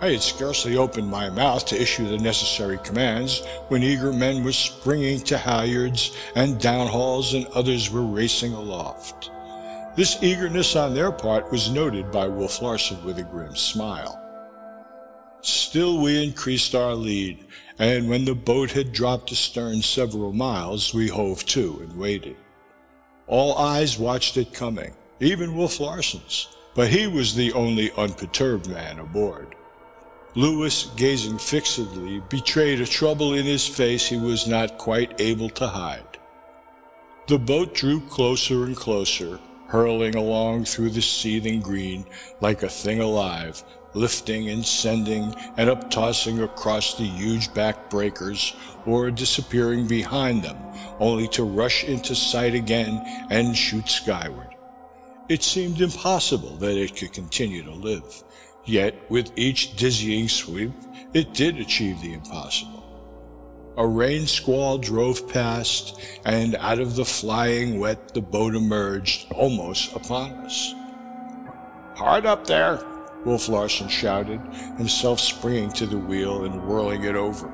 [0.00, 4.52] I had scarcely opened my mouth to issue the necessary commands when eager men were
[4.52, 9.30] springing to halyards and downhauls and others were racing aloft.
[9.96, 14.20] This eagerness on their part was noted by Wolf Larsen with a grim smile.
[15.40, 17.44] Still we increased our lead,
[17.78, 22.36] and when the boat had dropped astern several miles, we hove to and waited.
[23.26, 28.98] All eyes watched it coming, even Wolf Larsen's, but he was the only unperturbed man
[28.98, 29.54] aboard.
[30.36, 35.68] Louis, gazing fixedly, betrayed a trouble in his face he was not quite able to
[35.68, 36.18] hide.
[37.28, 42.04] The boat drew closer and closer, hurling along through the seething green
[42.40, 43.62] like a thing alive,
[43.94, 50.56] lifting and sending and uptossing across the huge back breakers or disappearing behind them,
[50.98, 54.48] only to rush into sight again and shoot skyward.
[55.28, 58.24] It seemed impossible that it could continue to live,
[58.66, 60.72] yet with each dizzying sweep
[61.14, 62.82] it did achieve the impossible.
[63.76, 69.94] A rain squall drove past, and out of the flying wet the boat emerged almost
[69.94, 70.74] upon us.
[71.96, 72.80] Hard up there,
[73.24, 74.40] Wolf Larsen shouted,
[74.76, 77.52] himself springing to the wheel and whirling it over.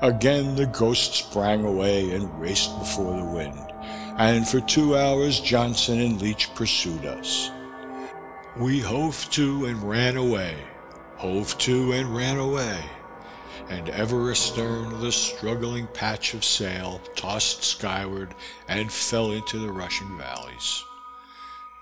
[0.00, 3.72] Again the ghost sprang away and raced before the wind,
[4.18, 7.50] and for two hours Johnson and Leach pursued us.
[8.56, 10.54] We hove to and ran away,
[11.16, 12.84] hove to and ran away,
[13.70, 18.34] and ever astern the struggling patch of sail tossed skyward
[18.68, 20.84] and fell into the rushing valleys.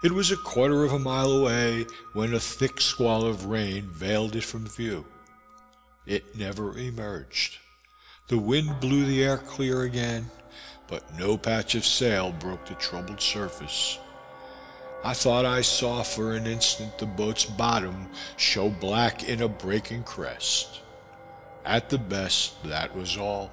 [0.05, 4.37] It was a quarter of a mile away when a thick squall of rain veiled
[4.37, 5.05] it from view.
[6.07, 7.59] It never emerged.
[8.29, 10.31] The wind blew the air clear again,
[10.87, 13.99] but no patch of sail broke the troubled surface.
[15.03, 20.03] I thought I saw for an instant the boat's bottom show black in a breaking
[20.03, 20.81] crest.
[21.65, 23.51] At the best, that was all.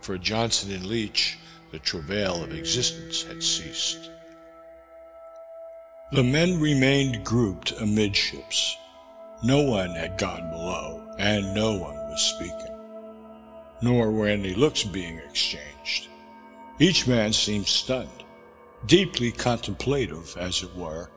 [0.00, 1.38] For Johnson and Leach,
[1.70, 4.10] the travail of existence had ceased.
[6.12, 8.76] The men remained grouped amidships.
[9.42, 12.76] No one had gone below, and no one was speaking.
[13.80, 16.08] Nor were any looks being exchanged.
[16.78, 18.24] Each man seemed stunned,
[18.86, 21.10] deeply contemplative, as it were,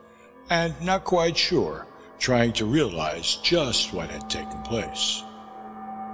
[0.50, 1.88] and not quite sure,
[2.20, 5.24] trying to realize just what had taken place.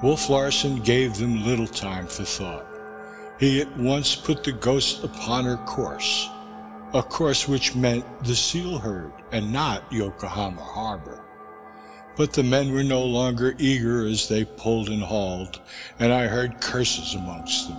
[0.02, 2.66] Wolf Larsen gave them little time for thought.
[3.40, 6.30] He at once put the ghost upon her course,
[6.94, 11.24] a course which meant the seal herd and not Yokohama harbor.
[12.16, 15.62] But the men were no longer eager as they pulled and hauled,
[16.00, 17.78] and I heard curses amongst them,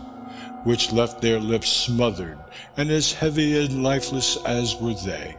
[0.64, 2.38] which left their lips smothered
[2.76, 5.36] and as heavy and lifeless as were they.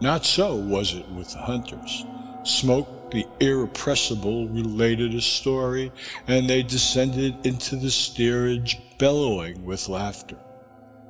[0.00, 2.04] Not so was it with the hunters.
[2.44, 5.90] Smoke, the irrepressible, related a story,
[6.28, 10.36] and they descended into the steerage bellowing with laughter.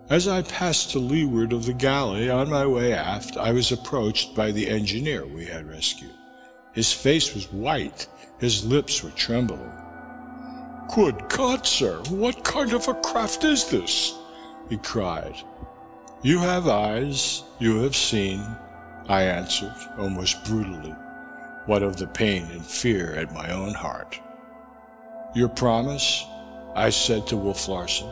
[0.09, 4.37] As I passed to leeward of the galley on my way aft, I was approached
[4.37, 6.15] by the engineer we had rescued.
[6.73, 8.07] His face was white,
[8.39, 9.73] his lips were trembling.
[10.95, 14.15] Good God, sir, what kind of a craft is this?
[14.69, 15.37] he cried.
[16.23, 18.45] You have eyes, you have seen,
[19.09, 20.95] I answered, almost brutally,
[21.67, 24.19] what of the pain and fear at my own heart.
[25.35, 26.25] Your promise?
[26.75, 28.11] I said to Wolf Larsen.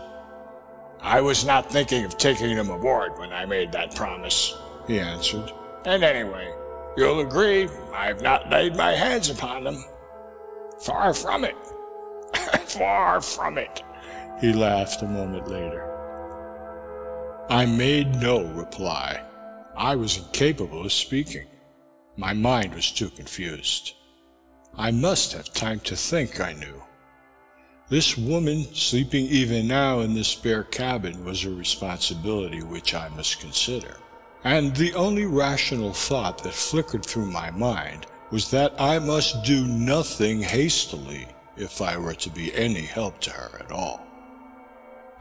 [1.00, 4.56] I was not thinking of taking them aboard when I made that promise,
[4.86, 5.52] he answered.
[5.84, 6.52] And anyway,
[6.96, 9.84] you'll agree I've not laid my hands upon them.
[10.80, 11.56] Far from it.
[12.66, 13.82] Far from it.
[14.40, 15.90] He laughed a moment later.
[17.48, 19.22] I made no reply.
[19.76, 21.46] I was incapable of speaking.
[22.16, 23.92] My mind was too confused.
[24.76, 26.82] I must have time to think, I knew.
[27.90, 33.40] This woman sleeping even now in this spare cabin was a responsibility which I must
[33.40, 33.98] consider.
[34.42, 39.66] And the only rational thought that flickered through my mind was that I must do
[39.66, 44.04] nothing hastily if I were to be any help to her at all.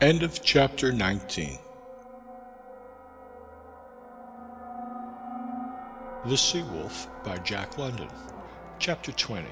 [0.02, 1.60] End of chapter 19.
[6.26, 8.08] The Sea Wolf by Jack London.
[8.80, 9.48] Chapter 20.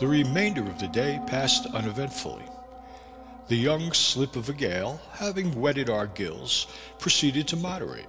[0.00, 2.44] The remainder of the day passed uneventfully.
[3.48, 6.66] The young slip of a gale, having wetted our gills,
[6.98, 8.08] proceeded to moderate.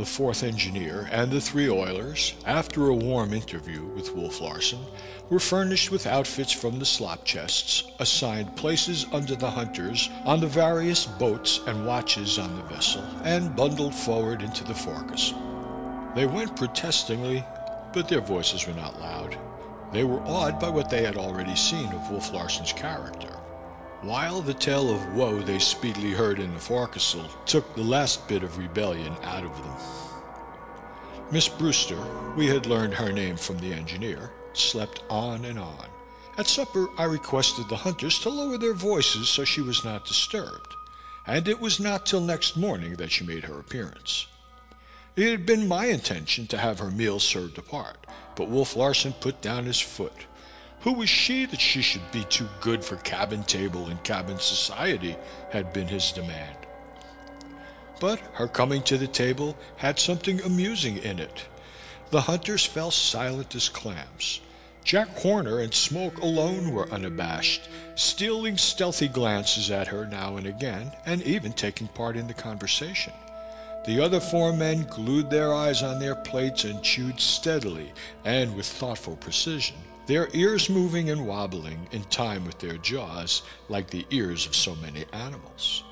[0.00, 4.78] The fourth engineer and the three oilers, after a warm interview with Wolf Larsen,
[5.28, 10.46] were furnished with outfits from the slop chests, assigned places under the hunters on the
[10.46, 15.36] various boats and watches on the vessel, and bundled forward into the forecastle.
[16.14, 17.44] They went protestingly,
[17.92, 19.36] but their voices were not loud.
[19.92, 23.29] They were awed by what they had already seen of Wolf Larsen's character.
[24.02, 28.42] While the tale of woe they speedily heard in the forecastle took the last bit
[28.42, 29.76] of rebellion out of them.
[31.30, 32.02] Miss Brewster,
[32.34, 35.84] we had learned her name from the engineer, slept on and on.
[36.38, 40.74] At supper I requested the hunters to lower their voices so she was not disturbed,
[41.26, 44.26] and it was not till next morning that she made her appearance.
[45.14, 49.42] It had been my intention to have her meals served apart, but Wolf Larsen put
[49.42, 50.24] down his foot.
[50.80, 55.16] Who was she that she should be too good for cabin table and cabin society,
[55.50, 56.56] had been his demand.
[58.00, 61.44] But her coming to the table had something amusing in it.
[62.10, 64.40] The hunters fell silent as clams.
[64.82, 70.92] Jack Horner and Smoke alone were unabashed, stealing stealthy glances at her now and again,
[71.04, 73.12] and even taking part in the conversation.
[73.84, 77.92] The other four men glued their eyes on their plates and chewed steadily
[78.24, 79.76] and with thoughtful precision,
[80.10, 84.74] their ears moving and wobbling in time with their jaws like the ears of so
[84.74, 85.84] many animals.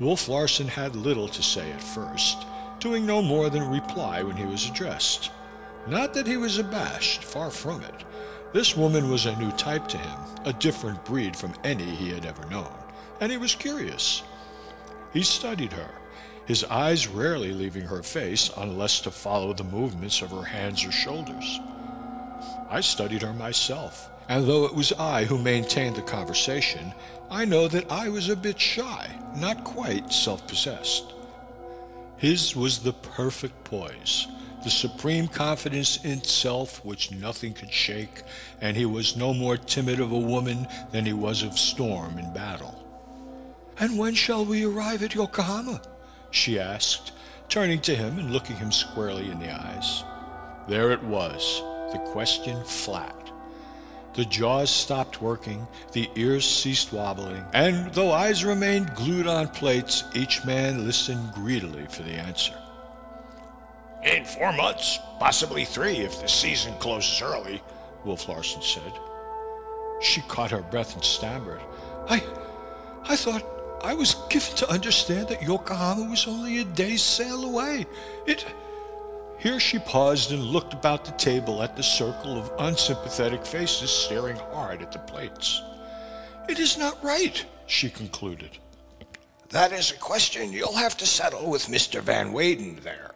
[0.00, 2.44] Wolf Larsen had little to say at first,
[2.80, 5.30] doing no more than reply when he was addressed.
[5.86, 8.04] Not that he was abashed, far from it.
[8.52, 12.26] This woman was a new type to him, a different breed from any he had
[12.26, 12.74] ever known,
[13.20, 14.24] and he was curious.
[15.12, 15.94] He studied her,
[16.46, 20.90] his eyes rarely leaving her face unless to follow the movements of her hands or
[20.90, 21.60] shoulders.
[22.72, 26.94] I studied her myself, and though it was I who maintained the conversation,
[27.30, 31.12] I know that I was a bit shy, not quite self-possessed.
[32.16, 34.26] His was the perfect poise,
[34.64, 38.22] the supreme confidence in self which nothing could shake,
[38.62, 42.32] and he was no more timid of a woman than he was of storm in
[42.32, 42.82] battle.
[43.80, 45.82] And when shall we arrive at Yokohama?
[46.30, 47.12] she asked,
[47.50, 50.04] turning to him and looking him squarely in the eyes.
[50.68, 51.62] There it was,
[51.92, 53.30] the question flat.
[54.14, 60.04] The jaws stopped working, the ears ceased wobbling, and though eyes remained glued on plates,
[60.14, 62.54] each man listened greedily for the answer.
[64.02, 67.62] In four months, possibly three if the season closes early,
[68.04, 68.92] Wolf Larsen said.
[70.00, 71.60] She caught her breath and stammered.
[72.08, 72.22] I.
[73.04, 73.46] I thought.
[73.82, 77.86] I was given to understand that Yokohama was only a day's sail away.
[78.26, 78.44] It.
[79.42, 84.36] Here she paused and looked about the table at the circle of unsympathetic faces staring
[84.36, 85.60] hard at the plates.
[86.48, 88.50] It is not right, she concluded.
[89.48, 92.00] That is a question you'll have to settle with Mr.
[92.00, 93.10] Van Weyden there,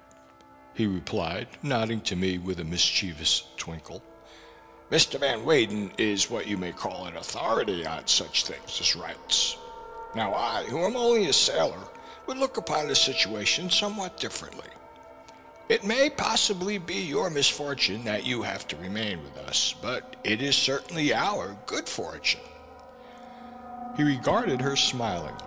[0.75, 4.03] he replied, nodding to me with a mischievous twinkle.
[4.91, 5.21] Mr.
[5.21, 9.59] Van Weyden is what you may call an authority on such things as rights.
[10.17, 11.79] Now I, who am only a sailor,
[12.27, 14.67] would look upon the situation somewhat differently.
[15.69, 20.41] It may possibly be your misfortune that you have to remain with us, but it
[20.41, 22.41] is certainly our good fortune.
[23.97, 25.43] He regarded her smilingly.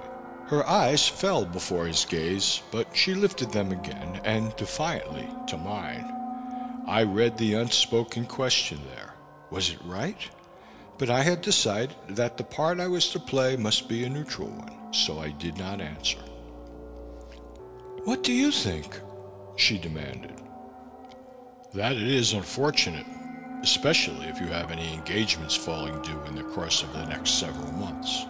[0.48, 6.12] Her eyes fell before his gaze, but she lifted them again, and defiantly, to mine.
[6.86, 9.14] I read the unspoken question there.
[9.52, 10.30] Was it right?
[10.98, 14.50] But I had decided that the part I was to play must be a neutral
[14.50, 16.20] one, so I did not answer.
[18.04, 19.00] What do you think?
[19.60, 20.42] She demanded.
[21.74, 23.06] That it is unfortunate,
[23.62, 27.72] especially if you have any engagements falling due in the course of the next several
[27.74, 28.26] months.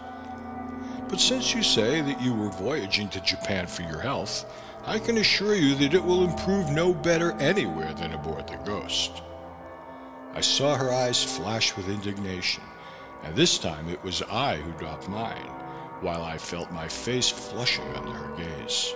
[1.08, 4.44] But since you say that you were voyaging to Japan for your health,
[4.84, 9.22] I can assure you that it will improve no better anywhere than aboard the Ghost.
[10.34, 12.62] I saw her eyes flash with indignation,
[13.24, 15.50] and this time it was I who dropped mine,
[16.00, 18.94] while I felt my face flushing under her gaze.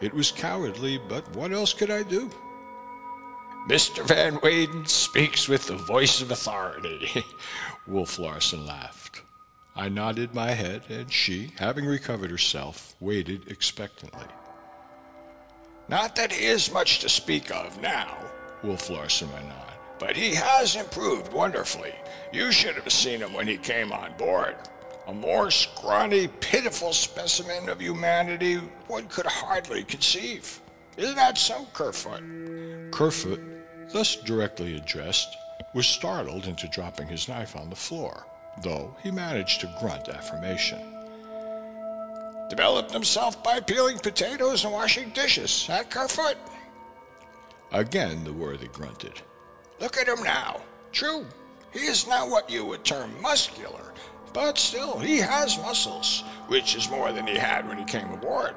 [0.00, 2.30] It was cowardly, but what else could I do?
[3.68, 4.06] Mr.
[4.06, 7.24] Van Weyden speaks with the voice of authority.
[7.86, 9.22] Wolf Larsen laughed.
[9.74, 14.26] I nodded my head, and she, having recovered herself, waited expectantly.
[15.88, 18.16] Not that he is much to speak of now,
[18.62, 21.94] Wolf Larsen went on, but he has improved wonderfully.
[22.32, 24.56] You should have seen him when he came on board.
[25.06, 28.56] A more scrawny, pitiful specimen of humanity
[28.88, 30.60] one could hardly conceive.
[30.96, 32.22] Isn't that so, Kerfoot?
[32.90, 33.40] Kerfoot
[33.92, 35.36] thus directly addressed,
[35.74, 38.26] was startled into dropping his knife on the floor,
[38.62, 40.80] though he managed to grunt affirmation.
[42.48, 46.36] Developed himself by peeling potatoes and washing dishes, at Kerfoot?
[47.72, 49.20] Again the worthy grunted.
[49.80, 50.60] Look at him now.
[50.92, 51.26] True,
[51.72, 53.85] he is not what you would term muscular,
[54.36, 58.54] but still he has muscles, which is more than he had when he came aboard.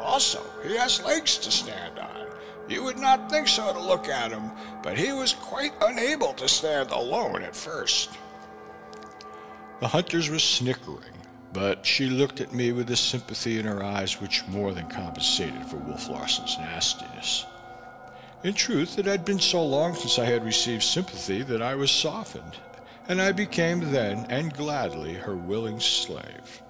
[0.00, 2.14] Also, he has legs to stand on
[2.68, 4.50] you would not think so to look at him,
[4.82, 8.10] but he was quite unable to stand alone at first.
[9.80, 11.12] The hunters were snickering,
[11.52, 15.66] but she looked at me with a sympathy in her eyes which more than compensated
[15.66, 17.44] for Wolf Larsen's nastiness.
[18.44, 21.90] In truth, it had been so long since I had received sympathy that I was
[21.90, 22.56] softened,
[23.08, 26.62] and I became then and gladly her willing slave.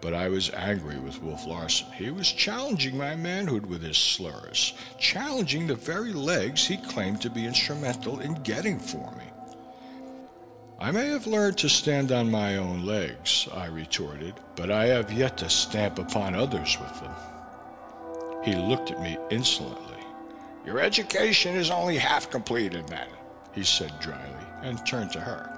[0.00, 1.90] But I was angry with Wolf Larsen.
[1.92, 7.30] He was challenging my manhood with his slurs, challenging the very legs he claimed to
[7.30, 9.24] be instrumental in getting for me.
[10.78, 15.10] I may have learned to stand on my own legs, I retorted, but I have
[15.10, 17.14] yet to stamp upon others with them.
[18.44, 19.96] He looked at me insolently.
[20.66, 23.08] Your education is only half completed, then,
[23.54, 25.55] he said dryly, and turned to her.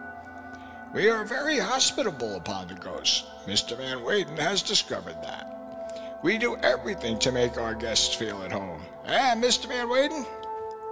[0.95, 3.27] We are very hospitable upon the ghost.
[3.47, 3.77] Mr.
[3.77, 6.19] Van Weyden has discovered that.
[6.23, 8.83] We do everything to make our guests feel at home.
[9.05, 9.67] Eh, Mr.
[9.67, 10.25] Van Weyden?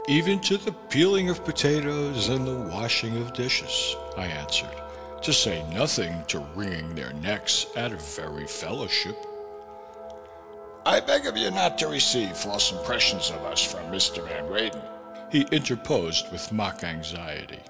[0.07, 4.83] Even to the peeling of potatoes and the washing of dishes, I answered,
[5.23, 9.17] to say nothing to wringing their necks at a very fellowship.
[10.85, 14.23] I beg of you not to receive false impressions of us from Mr.
[14.29, 14.83] Van Weyden.
[15.33, 17.61] He interposed with mock anxiety.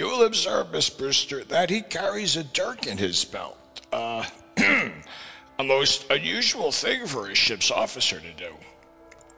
[0.00, 3.82] You will observe, Miss Brewster, that he carries a dirk in his belt.
[3.92, 4.24] Uh,
[4.56, 8.54] a most unusual thing for a ship's officer to do.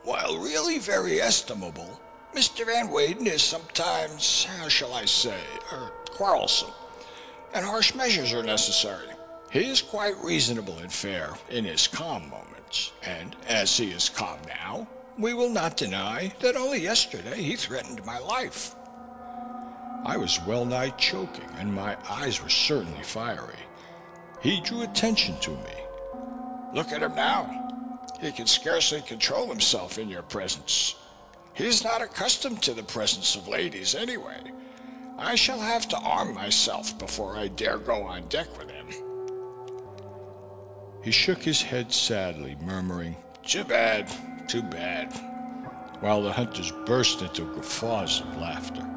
[0.04, 2.00] While really very estimable,
[2.32, 2.64] Mr.
[2.64, 5.40] Van Weyden is sometimes, how shall I say,
[5.72, 6.70] er, quarrelsome,
[7.52, 9.08] and harsh measures are necessary.
[9.50, 14.38] He is quite reasonable and fair in his calm moments, and as he is calm
[14.46, 14.86] now,
[15.18, 18.76] we will not deny that only yesterday he threatened my life.
[20.04, 23.58] I was well nigh choking, and my eyes were certainly fiery.
[24.40, 25.74] He drew attention to me.
[26.74, 28.00] Look at him now.
[28.20, 30.96] He can scarcely control himself in your presence.
[31.54, 34.40] He's not accustomed to the presence of ladies anyway.
[35.18, 38.88] I shall have to arm myself before I dare go on deck with him.
[41.04, 44.10] He shook his head sadly, murmuring, Too bad,
[44.48, 45.12] too bad,
[46.00, 48.88] while the hunters burst into guffaws of laughter.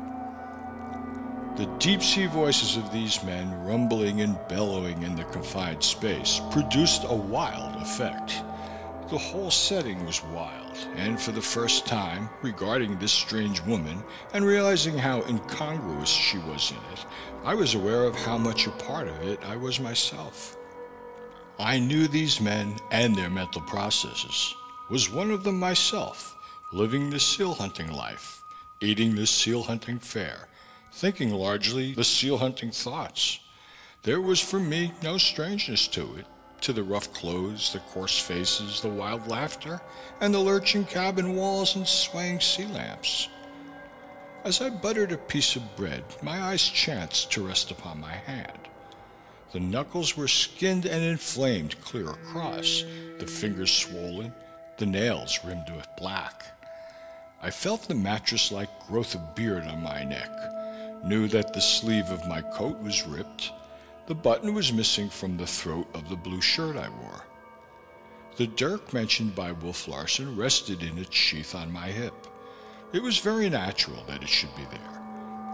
[1.57, 7.05] The deep sea voices of these men, rumbling and bellowing in the confined space, produced
[7.05, 8.43] a wild effect.
[9.09, 14.03] The whole setting was wild, and for the first time, regarding this strange woman
[14.33, 17.05] and realizing how incongruous she was in it,
[17.45, 20.57] I was aware of how much a part of it I was myself.
[21.57, 24.53] I knew these men and their mental processes,
[24.89, 26.35] was one of them myself,
[26.73, 28.43] living the seal hunting life,
[28.81, 30.49] eating the seal hunting fare,
[30.95, 33.39] thinking largely the seal hunting thoughts.
[34.03, 36.25] There was for me no strangeness to it,
[36.61, 39.81] to the rough clothes, the coarse faces, the wild laughter,
[40.21, 43.27] and the lurching cabin walls and swaying sea lamps.
[44.45, 48.57] As I buttered a piece of bread, my eyes chanced to rest upon my hand.
[49.51, 52.85] The knuckles were skinned and inflamed clear across,
[53.19, 54.33] the fingers swollen,
[54.77, 56.45] the nails rimmed with black.
[57.41, 60.31] I felt the mattress like growth of beard on my neck,
[61.03, 63.51] knew that the sleeve of my coat was ripped.
[64.07, 67.25] The button was missing from the throat of the blue shirt I wore.
[68.37, 72.27] The dirk mentioned by Wolf Larsen rested in its sheath on my hip.
[72.93, 75.01] It was very natural that it should be there.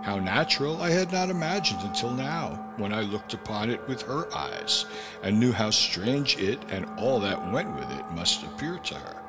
[0.03, 4.35] How natural I had not imagined until now, when I looked upon it with her
[4.35, 4.85] eyes
[5.21, 9.20] and knew how strange it and all that went with it must appear to her.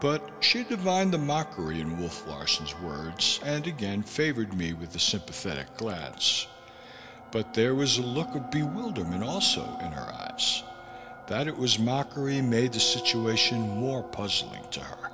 [0.00, 5.00] But she divined the mockery in Wolf Larsen's words and again favored me with a
[5.00, 6.46] sympathetic glance.
[7.32, 10.62] But there was a look of bewilderment also in her eyes.
[11.26, 15.10] That it was mockery made the situation more puzzling to her.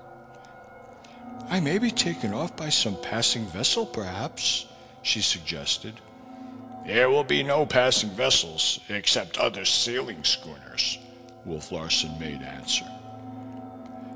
[1.48, 4.66] I may be taken off by some passing vessel, perhaps,
[5.02, 5.94] she suggested.
[6.86, 10.98] There will be no passing vessels except other sealing schooners,
[11.44, 12.86] Wolf Larsen made answer.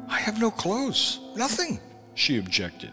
[0.08, 1.80] I have no clothes, nothing,
[2.14, 2.92] she objected.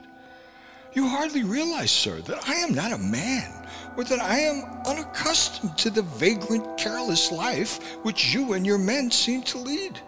[0.93, 5.77] You hardly realize, sir, that I am not a man, or that I am unaccustomed
[5.79, 9.99] to the vagrant, careless life which you and your men seem to lead.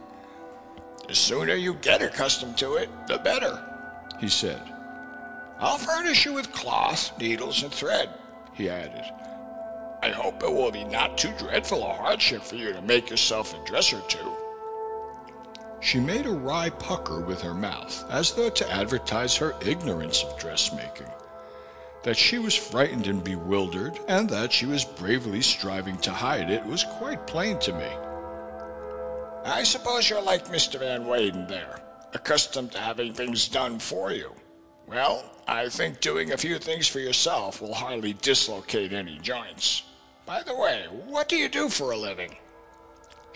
[1.08, 3.62] The sooner you get accustomed to it, the better,
[4.20, 4.62] he said.
[5.60, 8.10] I'll furnish you with cloth, needles, and thread,
[8.54, 9.04] he added.
[10.04, 13.54] I hope it will be not too dreadful a hardship for you to make yourself
[13.54, 14.36] a dress or two.
[15.80, 20.38] She made a wry pucker with her mouth, as though to advertise her ignorance of
[20.40, 21.12] dressmaking.
[22.04, 26.66] That she was frightened and bewildered, and that she was bravely striving to hide it,
[26.66, 27.90] was quite plain to me.
[29.46, 30.80] I suppose you're like Mr.
[30.80, 31.80] Van Weyden there,
[32.14, 34.32] accustomed to having things done for you.
[34.88, 39.84] Well, I think doing a few things for yourself will hardly dislocate any joints.
[40.26, 42.36] By the way, what do you do for a living?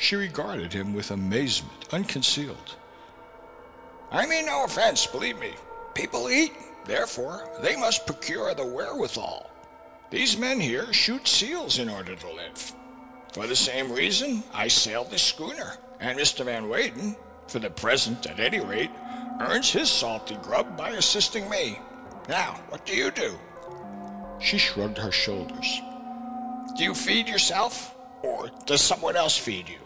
[0.02, 2.76] She regarded him with amazement, unconcealed.
[4.12, 5.52] I mean no offense, believe me.
[5.94, 6.54] People eat,
[6.86, 9.52] therefore, they must procure the wherewithal.
[10.10, 12.74] These men here shoot seals in order to live.
[13.32, 16.46] For the same reason, I sail this schooner, and Mr.
[16.46, 17.16] Van Weyden,
[17.48, 18.92] for the present at any rate,
[19.40, 21.80] earns his salty grub by assisting me.
[22.28, 23.38] Now, what do you do?
[24.40, 25.80] She shrugged her shoulders.
[26.76, 29.78] Do you feed yourself, or does someone else feed you?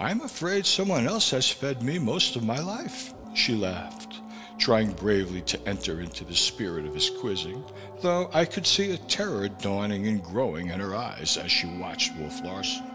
[0.00, 4.22] I'm afraid someone else has fed me most of my life, she laughed,
[4.56, 7.62] trying bravely to enter into the spirit of his quizzing,
[8.00, 12.16] though I could see a terror dawning and growing in her eyes as she watched
[12.16, 12.86] Wolf Larsen.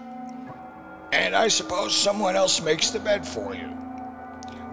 [1.12, 3.70] And I suppose someone else makes the bed for you.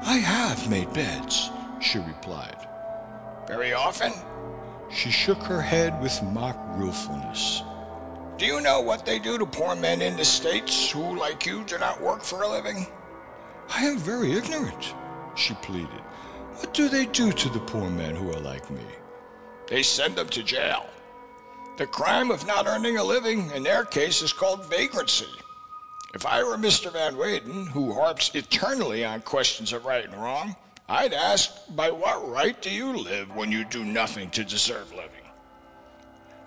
[0.01, 1.51] I have made beds,
[1.83, 2.67] she replied.
[3.47, 4.15] Very often?
[4.91, 7.63] She shook her head with mock ruefulness.
[8.39, 11.65] Do you know what they do to poor men in the States who, like you,
[11.65, 12.87] do not work for a living?
[13.69, 14.95] I am very ignorant,
[15.37, 16.01] she pleaded.
[16.57, 18.83] What do they do to the poor men who are like me?
[19.69, 20.87] They send them to jail.
[21.79, 25.27] The crime of not earning a living in their case is called vagrancy.
[26.15, 26.93] If I were Mr.
[26.93, 30.57] Van Weyden, who harps eternally on questions of right and wrong,
[30.89, 35.22] I'd ask, by what right do you live when you do nothing to deserve living?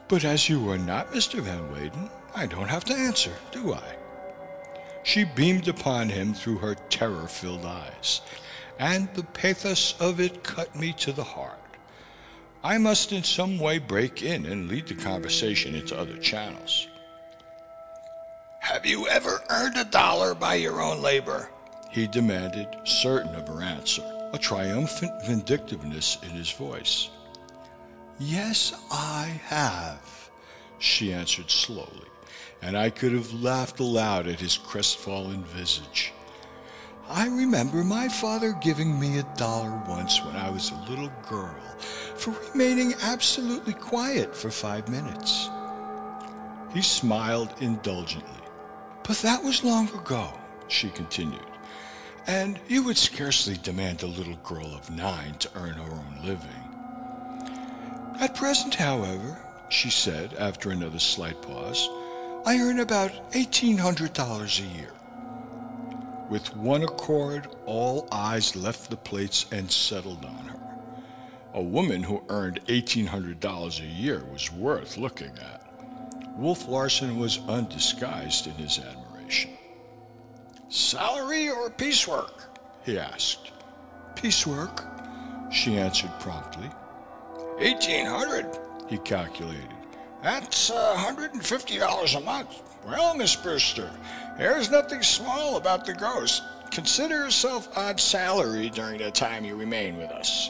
[0.08, 1.40] But as you are not Mr.
[1.42, 3.96] Van Weyden, I don't have to answer, do I?
[5.04, 8.22] She beamed upon him through her terror filled eyes,
[8.80, 11.60] and the pathos of it cut me to the heart.
[12.64, 16.88] I must in some way break in and lead the conversation into other channels.
[18.60, 21.50] Have you ever earned a dollar by your own labor?
[21.92, 24.04] He demanded, certain of her answer,
[24.34, 27.10] a triumphant vindictiveness in his voice.
[28.18, 30.30] Yes, I have,
[30.80, 32.08] she answered slowly,
[32.62, 36.14] and I could have laughed aloud at his crestfallen visage.
[37.10, 41.60] I remember my father giving me a dollar once when I was a little girl
[42.16, 45.50] for remaining absolutely quiet for five minutes.
[46.74, 48.32] He smiled indulgently.
[49.04, 50.32] But that was long ago,
[50.70, 51.46] she continued,
[52.28, 56.65] and you would scarcely demand a little girl of nine to earn her own living.
[58.20, 59.38] At present, however,
[59.70, 61.90] she said after another slight pause,
[62.46, 64.92] I earn about $1,800 a year.
[66.30, 70.60] With one accord, all eyes left the plates and settled on her.
[71.54, 75.62] A woman who earned $1,800 a year was worth looking at.
[76.38, 79.52] Wolf Larsen was undisguised in his admiration.
[80.70, 82.44] Salary or piecework?
[82.86, 83.52] he asked.
[84.16, 84.86] Piecework,
[85.52, 86.70] she answered promptly.
[87.58, 89.70] 1800 he calculated.
[90.22, 92.62] That's uh, $150 a month.
[92.86, 93.90] Well, Miss Brewster,
[94.38, 96.44] there's nothing small about the ghost.
[96.72, 100.50] Consider yourself on salary during the time you remain with us.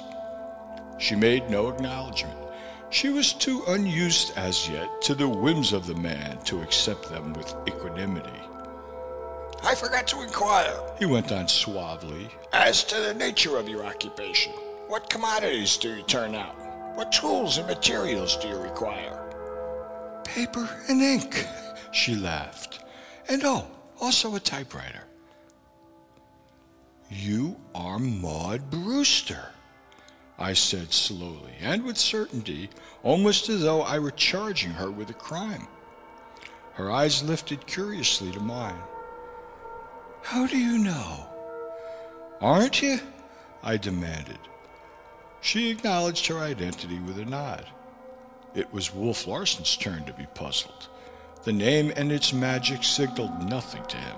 [0.98, 2.38] She made no acknowledgement.
[2.90, 7.34] She was too unused as yet to the whims of the man to accept them
[7.34, 8.30] with equanimity.
[9.64, 14.54] I forgot to inquire, he went on suavely, as to the nature of your occupation.
[14.88, 16.65] What commodities do you turn out?
[16.96, 19.22] What tools and materials do you require?
[20.24, 21.46] Paper and ink,
[21.92, 22.80] she laughed.
[23.28, 23.68] And oh,
[24.00, 25.04] also a typewriter.
[27.10, 29.50] You are Maud Brewster,
[30.40, 32.70] I said slowly and with certainty,
[33.04, 35.68] almost as though I were charging her with a crime.
[36.74, 38.82] Her eyes lifted curiously to mine.
[40.24, 41.28] How do you know?
[42.42, 43.00] Aren't you?
[43.64, 44.40] I demanded.
[45.46, 47.68] She acknowledged her identity with a nod.
[48.56, 50.90] It was Wolf Larsen's turn to be puzzled.
[51.44, 54.16] The name and its magic signaled nothing to him.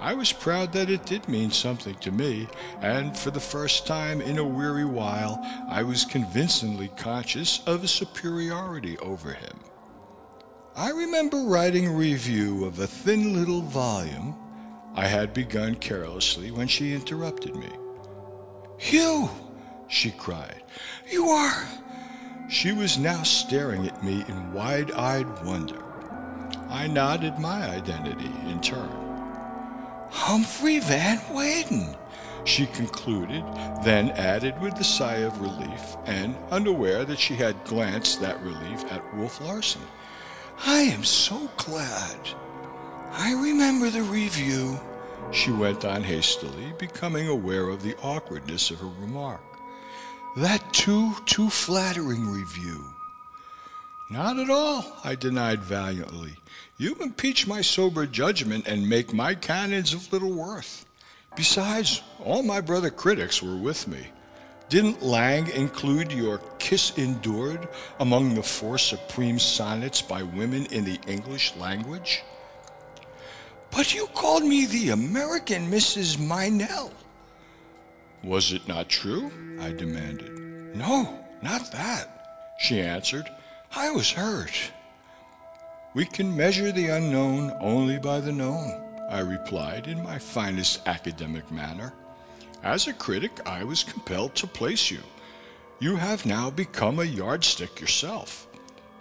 [0.00, 2.46] I was proud that it did mean something to me,
[2.82, 7.88] and for the first time in a weary while, I was convincingly conscious of a
[7.88, 9.58] superiority over him.
[10.76, 14.36] I remember writing a review of a thin little volume.
[14.94, 17.70] I had begun carelessly when she interrupted me.
[18.76, 19.30] Hugh,
[19.94, 20.62] she cried,
[21.08, 21.68] you are.
[22.48, 25.80] She was now staring at me in wide eyed wonder.
[26.68, 28.90] I nodded my identity in turn.
[30.10, 31.96] Humphrey Van Weyden,
[32.44, 33.44] she concluded,
[33.84, 38.84] then added with a sigh of relief, and unaware that she had glanced that relief
[38.90, 39.82] at Wolf Larsen.
[40.66, 42.18] I am so glad.
[43.12, 44.78] I remember the review,
[45.30, 49.53] she went on hastily, becoming aware of the awkwardness of her remark.
[50.36, 52.84] That too, too flattering review.
[54.10, 56.34] Not at all, I denied valiantly.
[56.76, 60.86] You impeach my sober judgment and make my canons of little worth.
[61.36, 64.06] Besides, all my brother critics were with me.
[64.68, 67.68] Didn't Lang include your Kiss Endured
[68.00, 72.22] among the four supreme sonnets by women in the English language?
[73.70, 76.16] But you called me the American Mrs.
[76.16, 76.90] Meynell.
[78.24, 79.30] Was it not true?
[79.60, 80.32] I demanded.
[80.74, 83.28] No, not that, she answered.
[83.76, 84.72] I was hurt.
[85.94, 91.50] We can measure the unknown only by the known, I replied in my finest academic
[91.52, 91.92] manner.
[92.62, 95.00] As a critic, I was compelled to place you.
[95.78, 98.46] You have now become a yardstick yourself.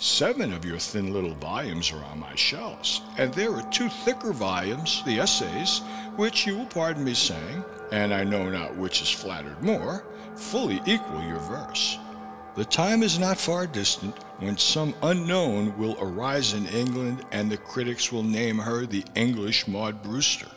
[0.03, 4.33] Seven of your thin little volumes are on my shelves, and there are two thicker
[4.33, 5.79] volumes, the essays,
[6.17, 10.03] which you will pardon me saying, and I know not which is flattered more,
[10.35, 11.97] fully equal your verse.
[12.57, 17.55] The time is not far distant when some unknown will arise in England and the
[17.55, 20.51] critics will name her the English Maud Brewster.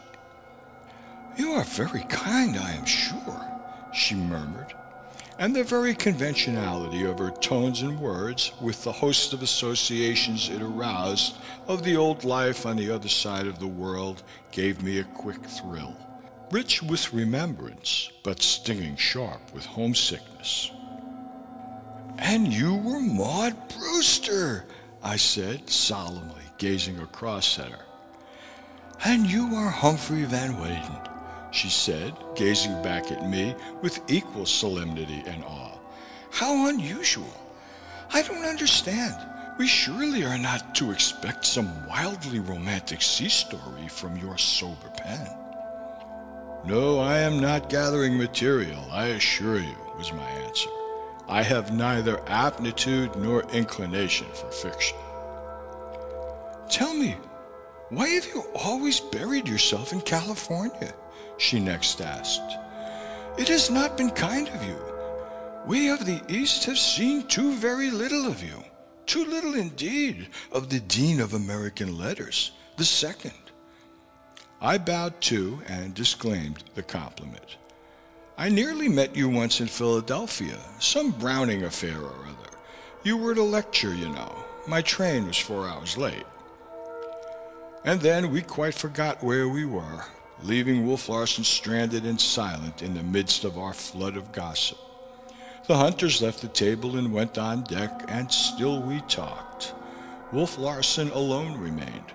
[1.37, 3.49] You are very kind, I am sure,
[3.95, 4.75] she murmured,
[5.39, 10.63] and the very conventionality of her tones and words, with the host of associations it
[10.63, 11.37] aroused
[11.69, 15.45] of the old life on the other side of the world, gave me a quick
[15.45, 15.95] thrill,
[16.51, 20.71] rich with remembrance, but stinging sharp with homesickness.
[22.19, 24.65] And you were Maud Brewster,
[25.03, 27.85] I said solemnly, gazing across at her.
[29.05, 31.16] And you are Humphrey Van Weyden,
[31.57, 35.79] she said, gazing back at me with equal solemnity and awe.
[36.31, 37.33] How unusual.
[38.13, 39.17] I don't understand.
[39.59, 45.27] We surely are not to expect some wildly romantic sea story from your sober pen.
[46.67, 50.69] No, I am not gathering material, I assure you, was my answer.
[51.27, 54.99] I have neither aptitude nor inclination for fiction.
[56.69, 57.17] Tell me,
[57.89, 60.93] why have you always buried yourself in California?
[61.39, 62.57] She next asked.
[63.39, 64.79] It has not been kind of you.
[65.67, 68.65] We of the East have seen too very little of you.
[69.05, 73.33] Too little indeed of the Dean of American Letters, the second.
[74.61, 77.57] I bowed too and disclaimed the compliment.
[78.39, 82.51] I nearly met you once in Philadelphia, some Browning affair or other.
[83.03, 84.45] You were a lecture, you know.
[84.67, 86.27] My train was four hours late.
[87.85, 90.05] And then we quite forgot where we were,
[90.43, 94.79] leaving Wolf Larsen stranded and silent in the midst of our flood of gossip.
[95.67, 99.75] The hunters left the table and went on deck, and still we talked.
[100.33, 102.13] Wolf Larsen alone remained.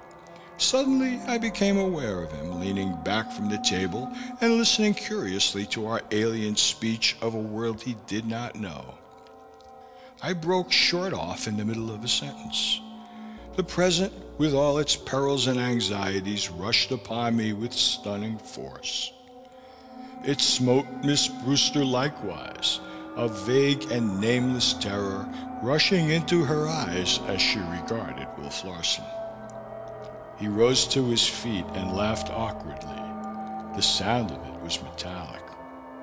[0.58, 4.12] Suddenly, I became aware of him leaning back from the table
[4.42, 8.94] and listening curiously to our alien speech of a world he did not know.
[10.22, 12.80] I broke short off in the middle of a sentence.
[13.58, 19.12] The present, with all its perils and anxieties, rushed upon me with stunning force.
[20.24, 22.80] It smote Miss Brewster likewise,
[23.18, 25.28] a vague and nameless terror
[25.62, 29.04] rushing into her eyes as she regarded Wolf Larsen.
[30.40, 33.02] He rose to his feet and laughed awkwardly.
[33.76, 35.42] The sound of it was metallic.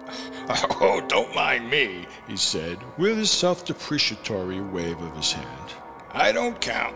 [0.81, 5.73] Oh, don't mind me, he said, with a self depreciatory wave of his hand.
[6.13, 6.95] I don't count.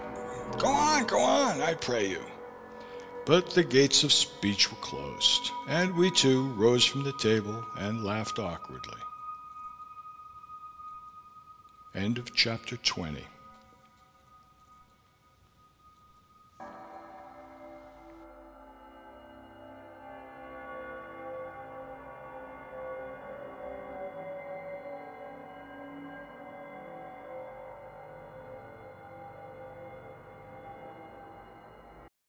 [0.58, 2.22] Go on, go on, I pray you.
[3.24, 8.04] But the gates of speech were closed, and we two rose from the table and
[8.04, 9.00] laughed awkwardly.
[11.94, 13.24] End of chapter 20.